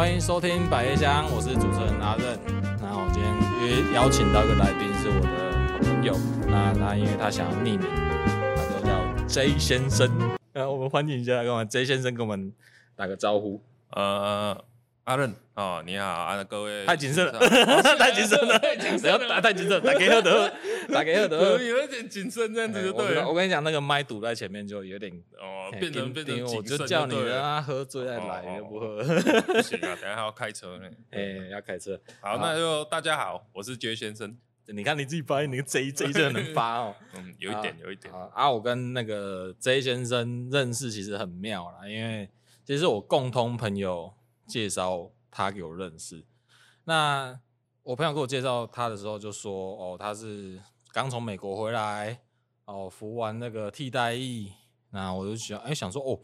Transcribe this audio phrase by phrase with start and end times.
[0.00, 2.38] 欢迎收听百叶箱，我是主持人阿任。
[2.80, 3.30] 那我今天
[3.60, 5.28] 约邀请到一个来宾是我的
[5.74, 6.16] 好朋友，
[6.48, 7.82] 那他因为他想要匿名，
[8.56, 10.10] 他就叫 J 先生。
[10.54, 12.50] 那我们欢迎一下，跟我们 J 先生跟我们
[12.96, 13.62] 打个招呼。
[13.90, 14.56] 呃。
[15.04, 17.32] 阿任哦，你好，啊，各位 太谨慎了，
[17.98, 20.48] 太谨慎了，太谨慎了，太谨慎，打给赫德，
[20.90, 23.26] 打给二德， 有一点谨慎这样子就对了。
[23.28, 30.90] 我跟你讲，那个麦堵在前面就有点哦，变成变成我就叫你让他喝醉再来，又不喝，不行啊，等下还要开车呢。
[31.10, 32.00] 哎，要开车。
[32.20, 34.36] 好，那就大家好，我是 J 先生。
[34.66, 36.94] 你看你自己发现，你个 J J 真的能发哦。
[37.16, 38.12] 嗯，有一点，有一点。
[38.34, 42.28] 啊，我跟那个 J 先生认识其实很妙啦，因为
[42.64, 44.12] 其实我共同朋友
[44.46, 45.10] 介绍。
[45.32, 46.24] 他给我认识，
[46.82, 47.38] 那
[47.84, 50.58] 我朋友给我介绍他的时候就说：“哦，他是
[50.92, 52.20] 刚从美国回来，
[52.64, 54.52] 哦，服完那个替代役。”
[54.92, 56.18] 那我就想，哎，想说，哦，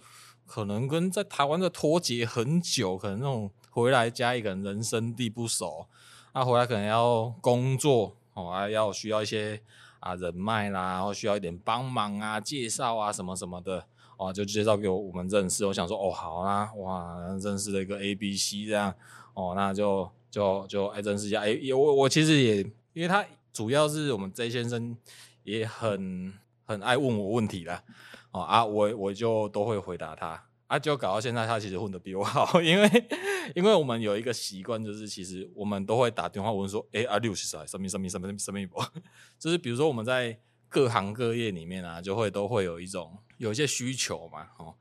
[0.45, 5.87] 可能跟在台湾的脱节很久，可能那种回来加一个人人生地不熟，
[6.35, 9.63] 那回来可能要工作，哦，还要需要一些
[10.01, 13.87] 啊人脉啦，然后需要一点帮忙啊、介绍啊什么什么的。
[14.19, 15.67] 哦，就介绍给我我们认识。
[15.67, 18.95] 我想说，哦，好啦，哇，认识了一个 A、B、C 这样，
[19.35, 21.43] 哦，那就就就哎认识一下。
[21.43, 22.63] 哎，我我其实也，
[22.95, 23.23] 因为他
[23.57, 24.95] 主要是我们 J 先生
[25.43, 26.35] 也很
[26.67, 27.83] 很爱问我问题啦。
[28.33, 30.45] 哦啊，我我就都会回答他。
[30.67, 32.91] 啊，就搞到现在，他其实混的比我好， 因为
[33.55, 37.59] 因为我们有一个习惯，就是其实我们都会打电话问说，哎，阿六是谁？
[37.67, 38.93] 什么什么什么什么什么？
[39.41, 43.17] 就是比如说我们在各行各业里面啊，就会都会有一种。
[43.39, 44.75] 有一些需求嘛，哦，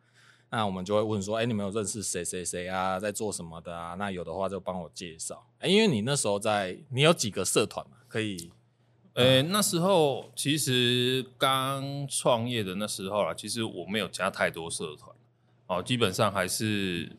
[0.50, 3.96] 那我们就会问说，哎、你们有认识谁谁谁啊，在做什么的啊？
[3.96, 5.46] 那有的话就帮我介绍。
[5.60, 7.98] 哎、因为你那时候在，你有几个社团嘛？
[8.08, 8.52] 可以，
[9.16, 15.14] 呃、欸，那时候其实刚创业的那时候啦，其实我没有加太多社团，
[15.68, 17.12] 哦，基本上还是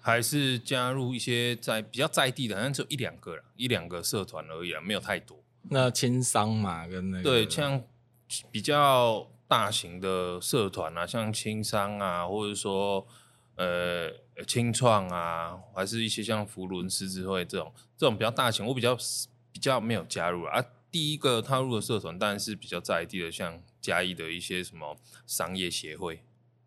[0.00, 5.38] 还是加入一些在比较在地的，好像只有一两个啦，一两个社团而已啊，没有太多。
[5.70, 7.82] 那轻商嘛，跟那个对，像
[8.50, 9.26] 比较。
[9.46, 13.06] 大型的社团啊，像轻商啊，或者说
[13.56, 14.10] 呃
[14.48, 18.96] 青创啊，还是一些像福伦狮子会这种这种比较大型，我比较
[19.52, 20.64] 比较没有加入啊。
[20.94, 24.96] 第一个踏入的社团当然是比较在地的，像嘉义的一些什么
[25.26, 26.22] 商业协会，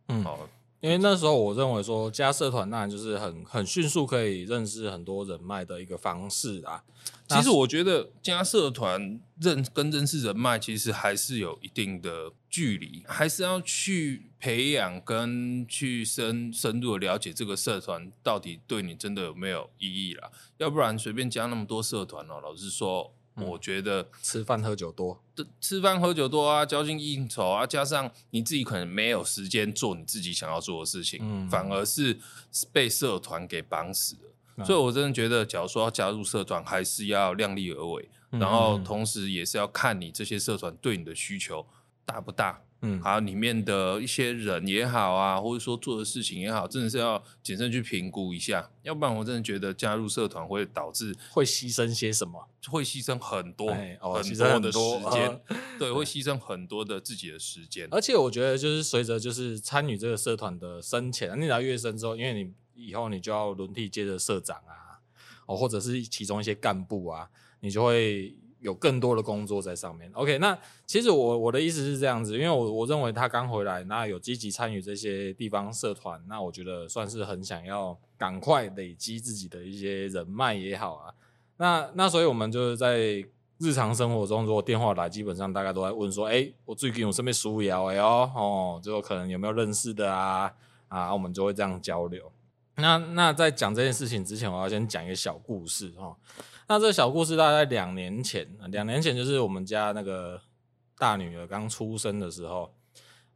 [0.09, 0.49] 嗯，好。
[0.81, 6.83] 因为那时候我认为说加社团那就是很很迅速可以认识很多人脉的一个方式啊。
[7.29, 20.29] 其实我觉得加社团认跟认识人脉其实还是有一定的距离，还是要去培养跟去深深入的了解这个社团到底对你真的有没有意义啦。
[20.57, 23.13] 要不然随便加那么多社团哦，老实说。
[23.37, 25.21] 我觉得吃饭喝酒多，
[25.61, 32.17] 吃饭喝酒多啊，交际应酬啊，加上你自己可能没有时间做你自己想要做的事情，嗯，反而是
[32.71, 34.21] 被社团给绑死了。
[34.57, 41.65] 嗯，所以我真的觉得，假如说要加入社团，还是要量力而为，嗯，然后同时也是要看你这些社团对你的需求
[42.05, 42.61] 大不大。
[42.81, 54.79] 嗯，还有里面的一些人也好啊，或者说做的事情也好，真的是要谨慎去评估一下，要不然我真的觉得加入社团会导致会牺牲些什么，会牺牲很多，哎哦、很多的时
[55.11, 57.87] 间，呃、 对，会牺牲很多的自己的时间。
[57.89, 65.01] 而且我觉得就是随着就是参与这个社团的深浅，你来越深之后，因为你以后你就要轮替接着社长啊，
[65.47, 67.29] 哦，或者是其中一些干部啊，
[67.61, 68.35] 你就会。
[68.59, 70.09] 有更多的工作在上面。
[70.13, 81.13] OK，那其实我我的意思是这样子，因为我我认为他刚回来，那有积极参与这些地方社团，那我觉得算是很想要赶快累积自己的一些人脉也好啊。
[81.57, 82.97] 那那所以我们就是在
[83.59, 90.53] 日常生活中，如果电话来，基本上大家都在问说，哎、我最近有什么需要哎哦哦，就可能有没有认识的啊
[90.87, 92.31] 啊，我们就会这样交流。
[92.75, 96.15] 那那在讲这件事情之前，我要先讲一个小故事哦。
[96.69, 100.41] 那这个小故事大概两年前，两年前就是我们家那个
[100.97, 102.73] 大女儿刚出生的时候，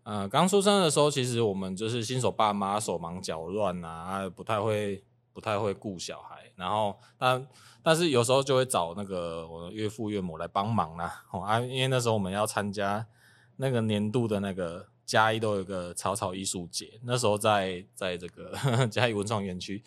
[0.04, 7.48] 呃，刚出生的时候，其实我们就是新手爸妈，手忙脚乱啊，不太会不太会顾小孩，然后但
[7.82, 13.08] 但是有时候就会找那个我的岳父岳母来帮忙啦，哦啊，因为那时候我们要参加
[13.56, 18.54] 那个年度的那个嘉义都有个草草艺术节，那时候在在这个
[18.92, 19.82] 嘉义文创园区。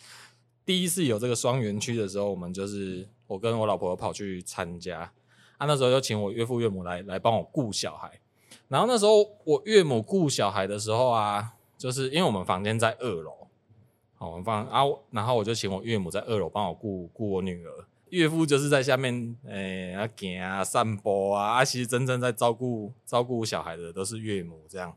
[0.65, 5.11] 第一次有这个双园区的时候，我们就是我跟我老婆跑去参加，
[5.57, 8.19] 啊，那时候就请我岳父岳母来来帮我顾小孩。
[8.67, 13.47] 然后那时候我岳母顾小孩的时候啊，就是因为我们房间在二楼，
[14.15, 24.95] 好，我们放啊，然后我就请我岳母在二楼帮我顾顾我女儿，岳父就是在下面诶啊行啊散步啊，啊，其实真正在照顾照顾小孩的都是岳母这样。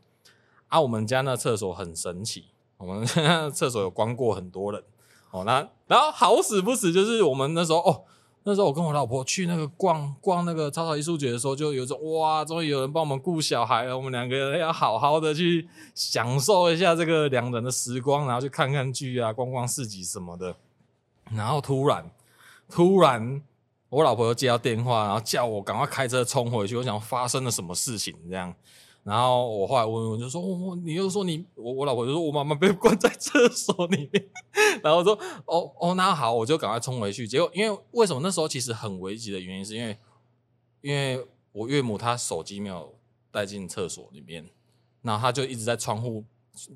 [0.67, 2.45] 啊，我们家那厕所很神奇，
[2.77, 3.05] 我们
[3.51, 4.83] 厕所有关过很多人。
[5.31, 8.03] 哦，那然后好死不死，就是我们那时候哦，
[8.43, 20.55] 那时候我跟我老婆去那个逛逛那个草草艺术节的时候，就有一种哇，终于有人帮我们顾小孩了，我们两个人要好好的去享受一下这个两人的时光，然后去看看剧啊，逛逛市集什么的。
[21.31, 22.09] 然后突然，
[22.69, 23.41] 突然
[23.89, 28.53] 我老婆又接到电话，然后叫我赶快开车冲回去，我想发生了什么事情这样。
[29.03, 34.29] 然后我后来问问，就说：“我、哦、你又说你我我老婆就说我妈妈被 关在厕所里面。
[34.83, 35.17] ”然后说
[35.47, 39.97] ：“哦哦，那好，我就赶快冲回去。”结果因为为什么那时候其实很危急的原因，是因为
[40.81, 42.93] 因为我岳母她手机没有
[43.31, 44.47] 带进厕所里面，
[45.01, 46.23] 然后她就一直在窗户，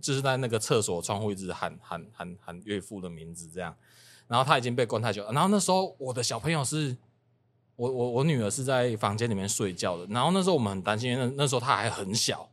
[0.02, 3.76] 就是在那个厕所窗户一直喊喊喊喊岳父的名字这样。
[4.28, 6.98] 然后她已经被关太久了，然后那时候我的小朋友是。
[7.76, 12.48] 我我我女儿是在房间里面睡觉的，然后那时候我们很担心，那那时候她还很小，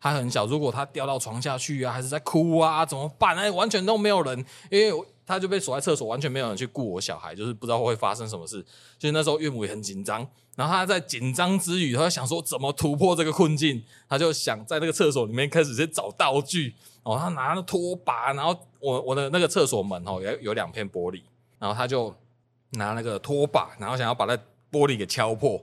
[0.00, 3.36] 她很小，如果她掉到床下去啊，还是在哭啊，怎么办？
[3.36, 8.64] 哎，完全都没有人，因为她就被锁在厕所，完全没有人去顾我小孩，就是不知道会发生什么事。
[8.98, 21.20] 所以那时候岳母也很紧张，然后她在紧张之余，她在想说怎么突破这个困境，她就想在那个厕所里面开始去找道具，哦，她拿那拖把，然后我我的那个厕所门哦有有两片玻璃，
[21.58, 22.14] 然后她就。
[22.70, 24.36] 拿那个拖把，然后想要把那
[24.70, 25.62] 玻璃给敲破，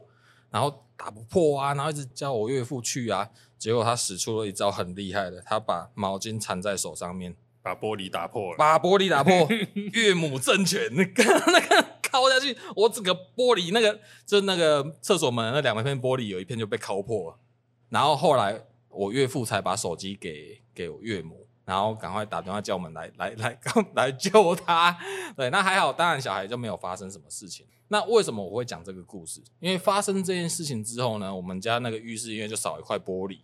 [0.49, 9.47] 然后打不破啊，然后一直叫我岳父去啊，结果他使出了一招很厉害的，他把毛巾缠在手上面，把玻璃打破了，把玻璃打破，
[9.93, 17.37] 岳母正拳，那个那个敲下去，我整个玻璃那个就那个厕所门那两片玻璃有一片就被敲破了，
[17.89, 21.44] 然后后来我岳父才把手机给给我岳母。
[21.65, 23.59] 然后赶快打电话叫我们来 来来
[23.95, 24.97] 来救他，
[25.35, 27.65] 对，那还好，当然小孩就没有发生什么事情。
[27.87, 29.41] 那为什么我会讲这个故事？
[29.59, 33.39] 因为发生这件事情之后呢，我们家那个浴室因为就少一块玻璃，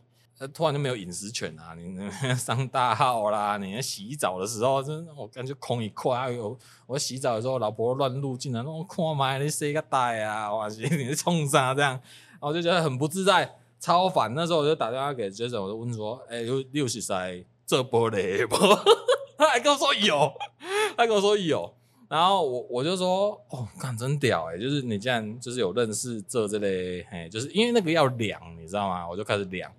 [0.51, 1.75] 突然就没有隐私权啊！
[1.75, 6.18] 你上大号啦，你洗澡的时候，真我感觉空一块。
[6.18, 6.57] 哎呦，
[6.88, 10.51] 我洗澡的时候，老婆乱入进来，我看嘛，你谁个带啊？
[10.51, 12.01] 哇塞，你是冲啥这样？
[12.39, 14.33] 我就觉得很不自在，超烦。
[14.33, 17.45] 那时候我就打电话给 Jason，我就问说，哎，有六十岁。
[17.71, 18.57] 这玻璃不？
[19.39, 20.29] 他还跟我说有，
[20.97, 21.73] 他跟我说有，
[22.09, 29.07] 然后我我就说哦，干真屌哎、就是你既然就是有认识这这类，嘿，就是因为那个要量，你知道吗？
[29.07, 29.71] 我就开始量，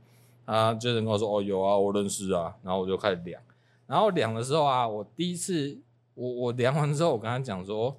[0.46, 3.42] 啊，就是跟我说哦有啊，我认识啊，然后我就开始量，
[3.86, 5.78] 然后量的时候啊，我第一次
[6.14, 7.94] 我我量完之后，我跟他讲说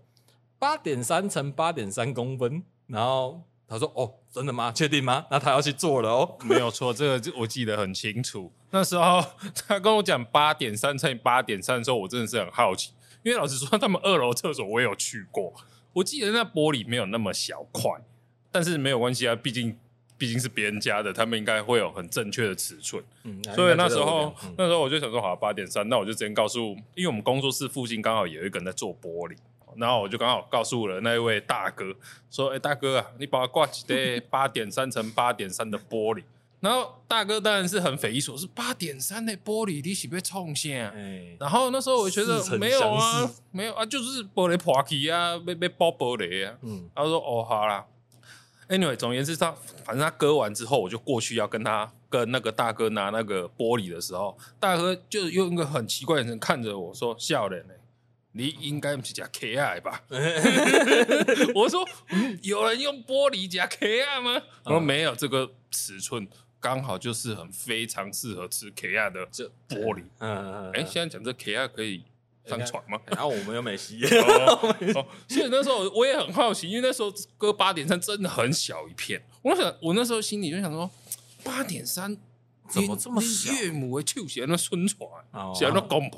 [0.57, 3.41] 八点三乘八点三公分，然后
[3.73, 4.71] 他说哦，真的吗？
[4.71, 5.25] 确定吗？
[5.31, 8.51] 那他要去做了哦， 没有错，这个我记得很清楚。
[8.69, 9.23] 那时候
[9.67, 12.91] 他跟我讲八点三乘以八点三的时候，我真的是很好奇，
[13.23, 15.51] 因为老实说，他们二楼厕所我也有去过，
[15.93, 17.91] 我记得那玻璃没有那么小块，
[18.51, 19.75] 但是没有关系啊，毕竟
[20.17, 23.03] 毕竟是别人家的，他们应该会有很正确的尺寸。
[23.23, 29.35] 嗯，所以那时候、嗯、那时候我就想说，好，八点三，那我就直接告诉，因为我们工作室附近刚好有一个人在做玻璃，
[29.77, 31.93] 然后我就刚好告诉了那一位大哥，
[32.29, 36.23] 说，哎、欸，大哥啊，你把我挂几对八点三乘八点三的玻璃。
[36.59, 40.93] 然后大哥当然是很匪夷所思，八点三的玻璃你是被冲线啊？
[41.38, 46.55] 然后那时候我觉得没有啊，没有啊，就是玻璃破皮啊，被被爆玻璃啊。
[46.62, 47.86] 嗯，他说哦好啦
[48.69, 49.51] ，anyway，总而言之，他
[49.83, 57.74] 反正他割完之后，我就过去要跟他跟那个大哥拿那个玻璃的时候，大哥就用一个很奇怪的眼神看着我说：“笑脸呢，
[58.33, 60.03] 你应该不是加 KI 吧？”
[61.55, 66.27] 我说、嗯：“有人用玻璃夹 KI 吗？”他说：“没有这个尺寸。”
[66.59, 72.05] 刚好就是很非常适合吃 K R 的这玻璃，嗯嗯，哎、欸，现在讲这 K R 可以
[72.45, 72.97] 上传吗？
[73.07, 80.89] 然后、欸、我们又 没吸，哦，所以那时候我也很好奇，因为那时候割八点三真的很小一片，我想我那时候心里就想说，
[81.43, 82.15] 八点三
[82.69, 83.51] 怎么这么小？
[83.51, 85.09] 岳母的手写那宣传，
[85.53, 86.17] 写那公牌。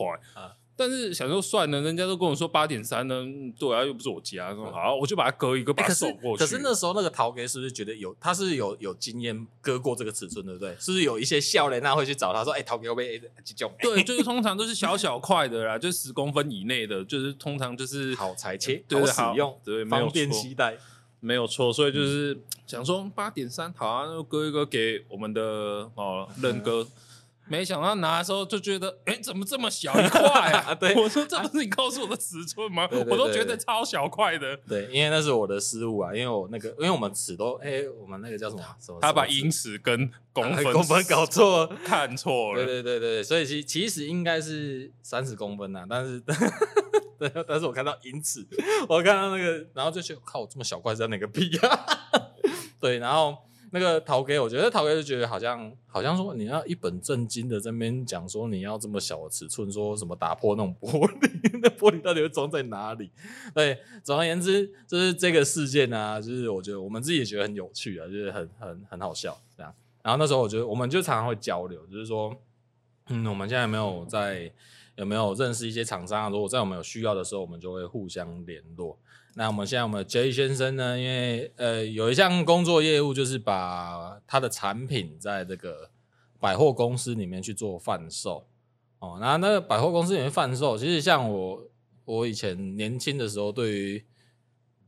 [0.78, 3.24] 但是想说算了，人家都跟我说八点三呢，
[3.58, 6.44] 对啊，又不是我家，说好，我就把它割一个，把它送过去。
[6.44, 10.76] 可是那时候那个陶给是不是觉得有，他是有有经验割过这个尺寸，对不对？
[10.78, 13.72] 是不是有一些笑脸那会去找他说，哎、欸，陶给会不会这种？
[13.80, 20.78] 对，就是通常都是小小块的啦，就十公分以内的，就是通常就是好裁切，对，好使用，对，方便携带，
[21.22, 21.72] 没有错。
[21.72, 25.42] 所以就是想说八点三，好啊，那割一个给我们的
[25.96, 26.86] 哦任哥。
[27.48, 30.20] 嗯没想到拿的时候就觉得， 哎，怎么这么小一块
[30.52, 30.74] 啊？
[30.76, 32.90] 对，我说这不是你告诉我的尺寸吗？
[32.92, 34.58] 我都觉得超小块的。
[34.68, 38.64] 对，因为那是我的失误啊，因为我那个，因为我们尺都，哎，我们那个叫什么？
[39.00, 42.66] 他把英尺跟公分、啊、公分搞错，看错了。
[42.66, 46.20] 对对对对，所以其其实应该是三十公分呐，但是，
[47.20, 48.44] 对，但是我看到英尺，
[48.90, 51.86] 我看到那个，然后就觉得靠，这么小块是要哪个屁啊？
[52.80, 53.38] 对，然后。
[53.76, 61.30] 那个陶给，我觉得陶给就觉得好像好像说你要一本正经的在边讲说你要这么小的尺寸，说什么打破那种玻璃，
[61.62, 63.12] 那玻璃到底会装在哪里？
[63.54, 69.76] 对，总而言之，就是这个事件啊，就是我觉得我们自己也觉得很有趣啊，就是很很很好笑这样。
[70.02, 72.34] 然后那时候我觉得我们就常常会交流，就是说，
[73.10, 74.50] 嗯，我们现在有没有在
[74.96, 76.30] 有没有认识一些厂商啊？
[76.30, 78.98] 如果在我们有需要的时候，我们就会互相联络。
[79.38, 85.92] 那我们现在我们 J 先生呢，因为呃有一项工作业务，就是把他的产品在这个
[86.40, 88.48] 百货公司里面去做贩售
[89.00, 89.18] 哦。
[89.20, 91.68] 那那个百货公司里面贩售，其实像我
[92.06, 94.06] 我以前年轻的时候，对于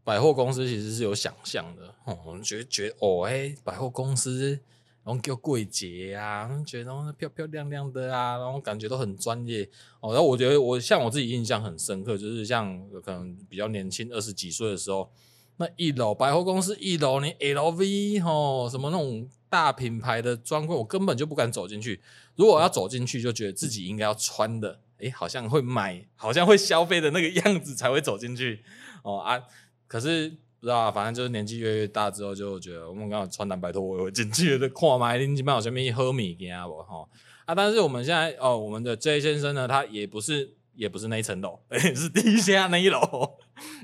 [0.04, 4.60] 百货公司其实是有想象的哦，我们觉得觉得哦，哎，百货公司。
[5.08, 9.64] 然后叫柜姐啊，觉得然后漂漂亮亮的啊，然后感觉都很专业
[10.02, 10.12] 哦。
[10.12, 15.10] 然后我觉得我像我自己印象很深刻，就是像可能比较年轻二十几岁的时候，
[15.56, 22.02] 那一楼百货公司一楼，你 LV 哦，什么那种大品牌的专柜，我根本就不敢走进去。
[22.36, 28.60] 如果要走进去，就觉得自己应该要穿的，诶，好像会买，好像会消费的那个样子才会走进去
[29.04, 29.42] 哦啊。
[29.88, 30.36] 可是。
[30.60, 37.08] 不知道，反正就是年纪越来越大之后，就觉得我们刚好穿蓝白拖，我会进去的看嘛，你基本上前面喝米给我哈
[37.46, 37.54] 啊。
[37.54, 41.60] 但是我们现在哦，我们的 J 先生呢，他也不是也不是那一层楼，
[41.96, 43.00] 是地下那一楼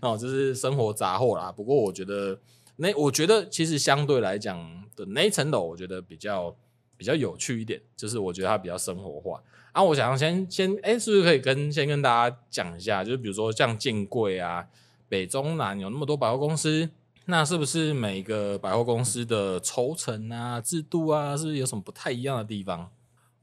[0.01, 1.51] 哦，就是生活杂货啦。
[1.51, 2.39] 不过我觉得
[2.77, 6.55] 那我觉得其实相对来讲的那一层楼，我觉得比较
[6.97, 9.39] 比较有趣一点，就是我觉得它比较生活化
[9.73, 9.83] 啊。
[9.83, 14.67] 我想要先先哎，是不是可以跟先跟大家讲一下，就是比如说像建柜啊。
[15.13, 16.89] 北中南有那么多百货公司，
[17.25, 22.89] 那是不是每个百货公司的抽成啊、制度啊，是不是有什么不太一样的地方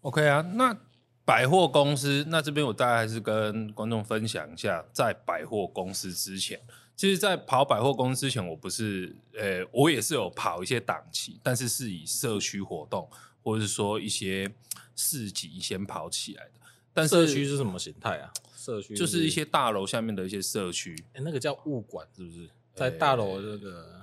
[0.01, 0.77] ？OK 啊，那
[1.25, 6.61] 百货公司，那这边我大概还是跟观众分享一下，在百货公司之前，
[6.97, 13.09] 其实，在跑百货公司之前，我不是，呃，我也是有跑一些档期，但是是以社区活动
[13.45, 14.53] 或者是说一些
[14.97, 16.51] 市集先跑起来的。
[16.93, 18.33] 但社区是什么形态啊？
[18.61, 22.51] 社区就是一些大楼下面的一些社区，哎，那个叫物管是不是？
[22.75, 24.03] 在大楼这个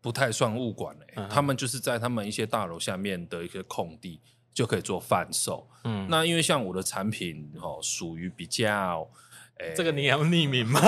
[0.00, 4.20] 不太算物管嘞，他们就是在他们一些大楼下面的一些空地
[4.54, 5.68] 就可以做贩售。
[5.84, 9.10] 嗯，那因为像我的产品哦，属于比较。
[9.58, 10.80] 欸、这个你要匿名吗？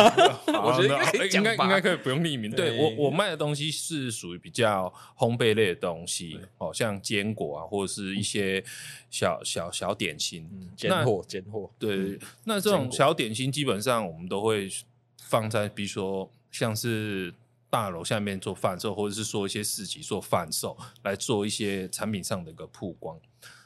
[0.46, 2.50] 我觉得应该应该可以不用匿名。
[2.50, 8.62] 对，我我卖的东西是属于比较烘焙类的东西，哦，像坚果啊，或者是一些
[9.10, 10.46] 小小小点心，
[10.76, 11.70] 尖货尖货。
[11.78, 14.70] 对，嗯、那这种小点心基本上我们都会
[15.22, 17.32] 放在，比如说像是
[17.70, 23.18] 大楼下面做贩售，或者是说一些市集做贩售，来做一些产品上的一个曝光。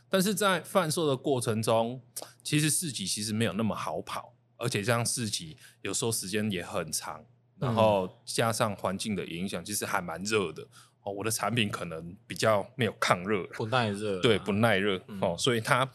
[0.08, 2.00] 但是在贩售的过程中，
[2.44, 4.32] 其实市集其实没有那么好跑。
[4.62, 7.24] 而且这样市集有时候时间也很长，
[7.58, 10.62] 然后加上环境的影响，其实还蛮热的
[11.02, 11.12] 哦。
[11.12, 15.36] 我的产品可能比较没有抗热，不耐热，对，不耐热哦。
[15.36, 15.90] 所以他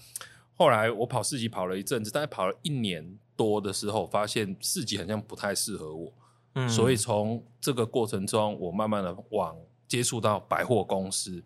[0.54, 6.14] 后来我跑市集跑了一阵子，大概跑了一年多的时候，发现市集好像不太适合我。
[6.56, 9.56] 嗯，所以从这个过程中，我慢慢的往
[9.88, 11.44] 接触到百货公司，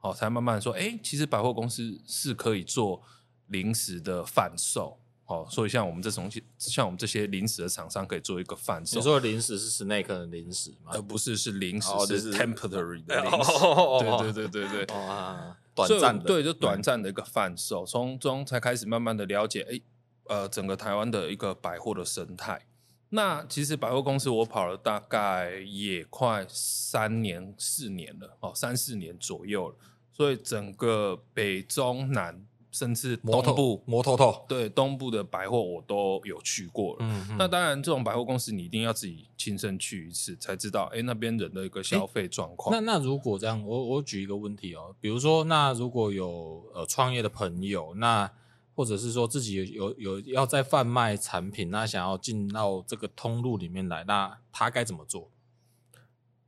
[0.00, 3.02] 哦，才慢慢说，哎，其实百货公司是可以做
[3.48, 4.98] 零食的贩售。
[5.32, 8.98] 哦，所以像我们这种，像我们这些零食的厂商，可以做一个贩售。
[8.98, 10.90] 你说的零食是 snake 的零食吗？
[10.92, 13.52] 呃，不是，是零食，是 temporary 的零食。
[14.00, 14.94] 对对对对对。
[14.94, 16.24] 啊，短暂的。
[16.26, 19.80] 对，就短暂的一个贩售，从中才开始慢慢的了解，哎，
[20.24, 22.66] 呃，整个台湾的一个百货的生态。
[23.08, 29.76] 那其实百货公司我跑了大概也快三年四年了，哦，三四年左右了。
[30.12, 32.46] 所以整个北中南。
[32.72, 36.96] 甚至东部摩托托，对东部的百货我都有去过了。
[37.00, 42.74] 嗯嗯，那当然，这种百货公司你一定要自己亲身去一次，才知道哎、欸、那边人的一个消费状况。
[42.74, 48.32] 那那如果这样，我我举一个问题哦，比如说，那如果有呃创业的朋友，那
[48.74, 55.30] 或者是说自己有有，有要在贩卖产品，那想要进到这个通路里面来，那他该怎么做？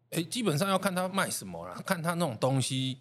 [0.08, 3.00] 哎、欸，基本上要看他卖什么啦，看他那种东西。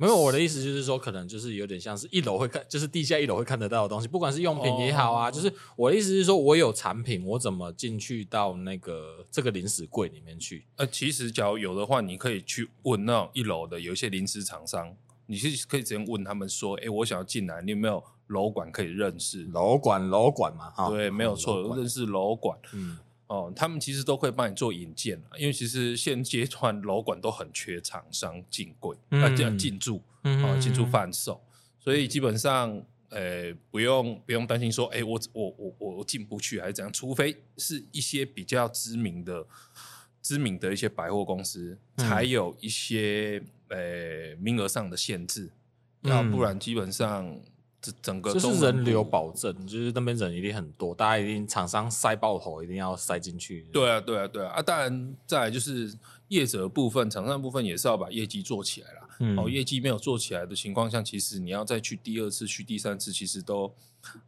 [0.00, 10.64] 没有，我的意思就是说，可能就是有点像是一楼会看，就是地下一楼会看得到的东西，不管是用品也好啊，哦、就是我的意思是说，我有产品，我怎么进去到那个这个零食柜里面去？
[10.76, 19.44] 呃，其实假如有的话，你可以去问那种一楼的有一些零食厂商，你是可以直接问他们说，哎，我想要进来，你有没有楼管可以认识？
[19.52, 22.96] 楼管，楼管嘛，哈，对，没有错，认识楼管，嗯。
[23.30, 31.40] 哦，他们其实都会帮你做引荐，因为其实现阶段楼管都很缺厂商进柜，啊这样进驻，啊进驻贩售，
[31.78, 39.46] 所以基本上，呃，不用不用担心说，哎，我我我我进不去还是怎样，除非是一些比较知名的、
[40.20, 45.52] 知名的一些百货公司，才有一些呃名额上的限制，
[46.02, 47.40] 要不然基本上
[47.80, 53.66] 这整个就是人流保证，就是那边人一定很多，大家一定厂商塞爆头，一定要塞进去。
[53.72, 54.62] 对啊，对啊，对啊啊！
[54.62, 55.92] 当然，再来就是
[56.28, 59.08] 业者的部分，厂商的部分也是要把业绩做起来啦。
[59.20, 63.74] 嗯、哦，业绩没有做起来的情况下，其实你要再去第二次、去第三次，其实都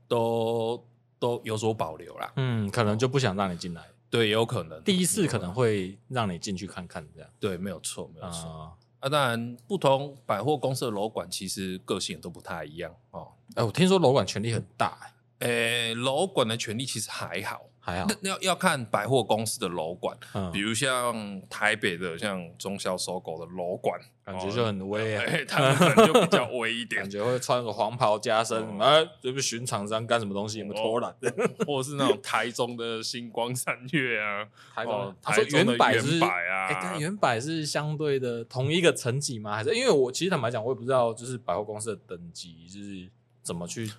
[0.08, 0.84] 都
[1.18, 2.32] 都有所保留啦。
[2.36, 3.82] 嗯，可能就不想让你进来。
[4.10, 7.30] 对，有可能第一次可能会让你进去看看这样。
[7.40, 8.50] 对，没有错，没有错。
[8.50, 13.32] 啊，啊，当然，不同百货公司的楼管其实个性都不太一样哦。
[13.56, 14.96] 哎，我听说楼管权力很大，
[15.40, 15.90] 欸。
[15.90, 17.62] 哎，楼管的权力其实还好。
[17.84, 30.60] 还好，那要要看百货公司的楼管，嗯，比如像台北的像中小收购的楼管，感觉就很威啊， 他们可能就比较威一点，感觉会穿个黄袍加身，哎，这不巡厂商干什么东西？
[30.60, 31.12] 有没有偷懒？
[31.66, 39.56] 或者是那种台中的星光三月啊，台中，他说远百是啊，哎，但远百是相对的同一个层级吗？
[39.56, 43.10] 还是因为我其实坦白讲，我也不知道，就是百货公司的等级就是
[43.42, 43.90] 怎么去。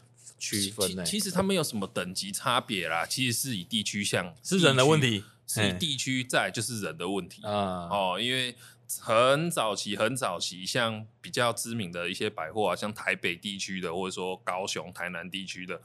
[0.43, 1.05] 区分呢？
[1.05, 3.05] 其实他们有什么等级差别啦？
[3.05, 7.88] 其实是以地区像是人的问题，是以地区在就是人的问题啊。
[7.89, 8.53] 哦，因为
[9.00, 15.79] 很早期、很早期，像比较知名的一些百货啊，像台北地区的，或者说高雄、台南地区的，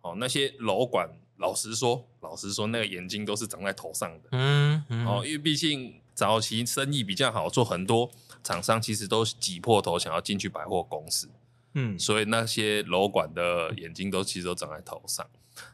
[0.00, 4.28] 哦，那些楼管，老实说，老实说，那个眼睛都是长在头上的。
[4.32, 8.10] 嗯，嗯哦，因为毕竟早期生意比较好做，很多
[8.42, 11.30] 厂商其实都挤破头想要进去百货公司。
[11.74, 15.26] 嗯，所以那些楼管的眼睛都其实都长在头上，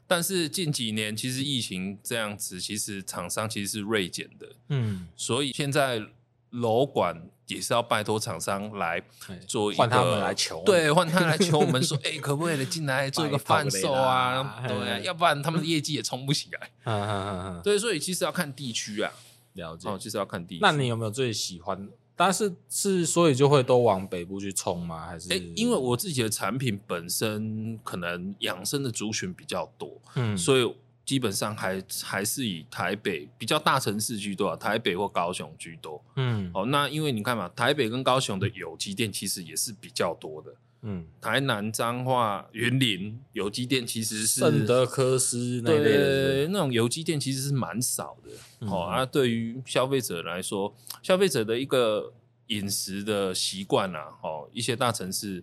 [0.06, 6.02] 但是近几年其实疫情这样子，其实厂商其实是锐减的，嗯，所以现在
[6.50, 9.02] 楼管也是要拜托厂商来
[9.46, 14.62] 做一个，换他们来求，对，换他来求我们说， 哎、欸，可不可以进来做一个贩售啊？
[14.66, 17.60] 对啊，要不然他们的业绩也冲不起来。
[17.62, 19.12] 对，所以其实要看地区啊，
[19.54, 20.60] 了解，哦，其实要看地区。
[20.62, 21.88] 那你有没有最喜欢？
[22.16, 25.06] 但是是所以就会都往北部去冲吗？
[25.06, 25.28] 还是？
[25.28, 30.74] 欸，因为我自己的产品本身可能养生的族群比较多，嗯，所以
[31.04, 40.52] 基本上还还是以台北比较大城市居多啊，台北或高雄居多，嗯，哦，那因为你看嘛，台北跟高雄的有机店其实也是比较多的。
[40.88, 48.30] 嗯，台南彰化云林有机店其实是圣德科斯那类的，那种有机店其实是蛮少的。
[48.60, 50.72] 嗯、哦，啊，对于消费者来说，
[51.02, 52.12] 消费者的一个
[52.46, 55.42] 饮食的习惯啊，哦，一些大城市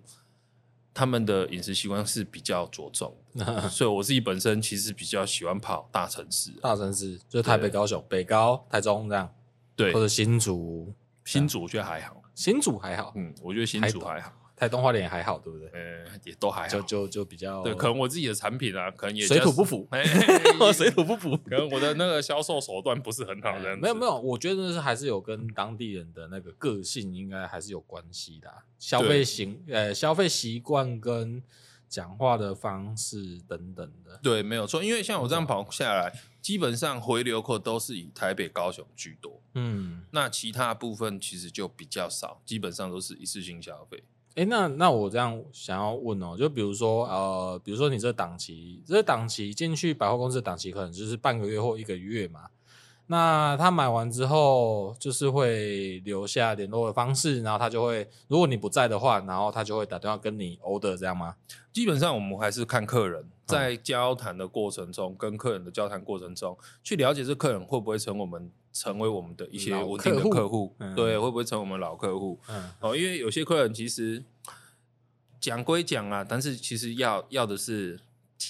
[0.94, 3.14] 他们的饮食习惯是比较着重，
[3.70, 9.30] 所以我自己本身其实比较喜欢跑大城市，大城市就是台北、高雄、北高、台中这样，
[9.76, 10.94] 对，或者新竹，
[11.26, 14.32] 新竹我觉得还好，新竹还好，嗯，我觉得新竹还好。
[14.64, 15.68] 台东花莲也还好，对不对？
[15.74, 17.76] 呃，也都还好，就就就比较对。
[17.76, 19.86] 可能我自己的产品啊，可能也水土不服，
[20.74, 21.36] 水土不服。
[21.36, 23.76] 可能我的那个销售手段不是很好的。
[23.76, 28.50] 没有没有，我觉得是还是有跟当地人的那个个性应该还是有关系的。
[28.80, 31.44] 消费行呃消费习惯跟
[31.90, 34.18] 讲话的方式等等的。
[34.24, 34.82] 对，没有错。
[34.82, 39.42] 因为像我这样跑下来，基本上回流客都是以台北、高雄居多。
[39.56, 44.02] 嗯，那其他部分其实就比较少，基本上都是一次性消费。
[44.36, 52.46] 哎、欸，那那我这样想要问哦，就比如说呃，比如说你这档期，这个档期进去百货公司的档期可能就是半个月或一个月嘛。
[53.08, 61.36] 那他买完之后，就是会留下联络的方式，然后他就会，如果你不在的话，然后他就会打电话跟你 order 这样吗？
[61.72, 68.52] 基本上我们还是看客人在交谈的过程中，嗯、跟客人的交谈过程中，去了解这客人会不会成我们。
[68.74, 72.40] 成为我们的一些稳定的客户，对，会不会成为我们老客户？
[72.50, 74.24] 嗯，哦，因为有些客人其实
[75.40, 78.00] 讲归讲啊，但是其实要要的是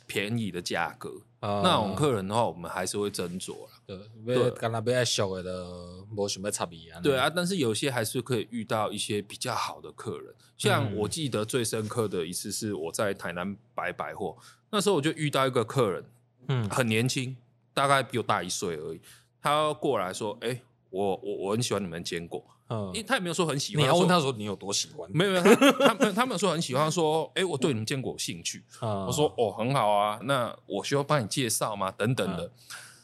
[0.08, 1.12] 便宜的价格。
[1.46, 3.70] 嗯、那种客人的话，我们还是会斟酌了。
[3.86, 5.68] 对，对，跟他比较小的，
[6.10, 7.02] 没什么差别啊。
[7.02, 10.34] 对啊，但是有些还是可以遇到一些比较好的客人。
[10.58, 14.38] 像我记得最深刻的一次是我在台南摆百货，
[14.70, 16.06] 那时候我就遇到一个客人，
[16.48, 17.36] 嗯，很年轻，
[17.74, 19.02] 大概比我大一岁而已。
[19.44, 23.84] 他过来说：“哎、欸，我我我很喜欢你们坚果，嗯，因为他也没有说很喜欢。
[23.84, 25.10] 你要问他说你有多喜欢？
[25.14, 26.90] 没有没有，他他没有他没有说很喜欢。
[26.90, 28.64] 说，哎、欸，我对你们坚果有兴趣。
[28.82, 31.92] 嗯、我说，哦，很好啊，那我需要帮你介绍吗？
[31.92, 32.52] 等等的，嗯、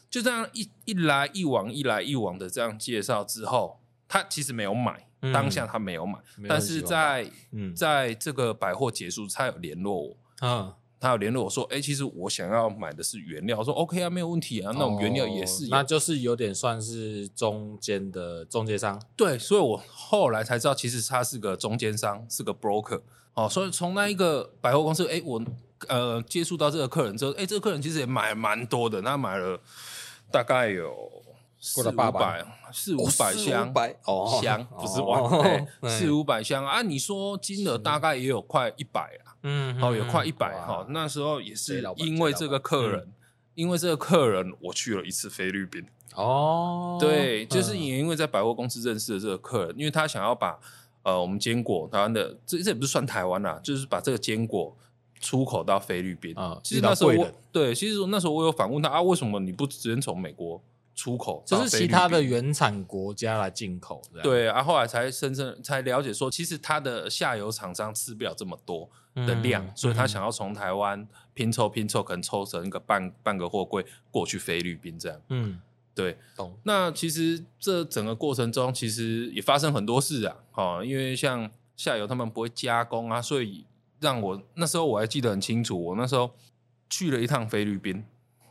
[0.08, 19.00] 就这样一一来一往，一来一往的这样介绍之后，他其实没有买，嗯、当下他没有买，但是在、嗯、在这个百货结束，他有联络我，嗯。”他有联络我说：“哎、欸，其实我想要买的是原料。”我说：“OK 啊，没有问题啊。”那我们原料也是、哦，那就是有点算是中间的中介商。
[19.16, 23.00] 对，所以我后来才知道，其实他是个中间商，是个 broker。
[23.32, 25.42] 哦，所以从那一个百货公司，哎、欸，我
[25.88, 29.58] 呃接触到这个客人之后，哎、欸，这个客人其实也买蛮多的，他买了
[30.30, 30.94] 大概有
[31.58, 33.72] 四五百，四五百箱，
[34.04, 36.82] 哦箱不是万，四五百箱啊！
[36.82, 40.86] 你说金额大概也有快一百啊，嗯，哦，也快一百哈。
[40.90, 43.12] 那时候也是因为这个客人，
[43.54, 45.84] 因为这个客人，我去了一次菲律宾。
[46.14, 50.58] 哦，对，就是也因为在百货公司认识的这个客人，因为他想要把
[51.02, 54.76] 呃我们坚果台湾的这这也不是算台湾啦，就是把这个坚果
[55.20, 56.60] 出口到菲律宾啊。
[56.62, 60.62] 其实那时候我对，其实那时候我有反问他啊，为什么你不直接从美国？
[60.92, 75.20] 出口就是其他的原产国家来进口，对啊，后来才深深才了解说，其实它的下游厂商吃不了这么多的量，嗯、所以他想要从台湾拼凑拼凑，可能凑成一个半半个货柜过去菲律宾这样。
[75.28, 75.60] 嗯，
[75.94, 76.56] 对，懂。
[76.64, 83.66] 那其实这整个过程中，其实也发生很多事啊，哦，因为像下游他们不会加工啊，所以
[84.00, 86.30] 让我那时候我还记得很清楚，我那时候
[86.88, 88.04] 去了一趟菲律宾。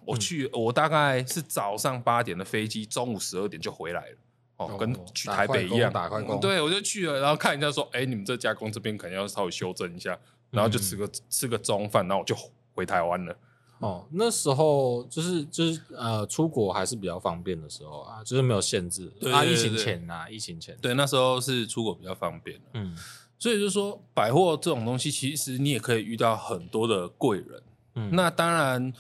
[0.06, 4.18] 我去，我大概是早上八点的飞机，中午十二点就回来了。
[4.58, 6.40] 哦，跟去台北一样，打快工。
[6.40, 10.18] 对，我就去了，然后看一下，说，哎，你们这加工这边可能要稍微修正一下，
[10.52, 12.36] 然后就吃个吃个中饭，然后我就
[12.74, 13.36] 回台湾了。
[13.80, 19.12] 哦，那时候就是就是呃，出国还是比较方便的时候啊，就是没有限制。
[19.32, 22.60] 啊，疫情前啊，疫情前，对，那时候是出国比较方便。
[22.74, 22.96] 嗯，
[23.38, 27.64] 所以就是说，百货这种东西，其实你也可以遇到很多的贵人。
[27.96, 28.94] 嗯，那当然。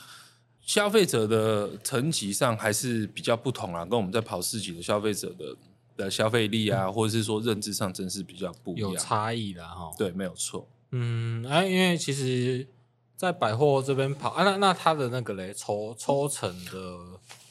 [0.62, 5.55] 消费者的层级上还是比较不同啊，跟我们在跑市集的消费者的
[5.97, 9.89] 的消费力啊，嗯、或者是说认知上，真是比较不一样，有差异的哈。
[9.97, 10.67] 对，没有错。
[10.91, 12.67] 嗯，哎、啊，因为其实，
[13.15, 16.97] 在百货这边跑啊，那那他的那个嘞，抽抽成的，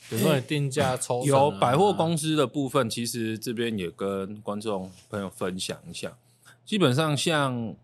[0.09, 6.17] 比如说你定价抽成、啊，有百货公司的部分，其实这边也跟观众朋友分享一下，
[6.65, 7.75] 基本上像。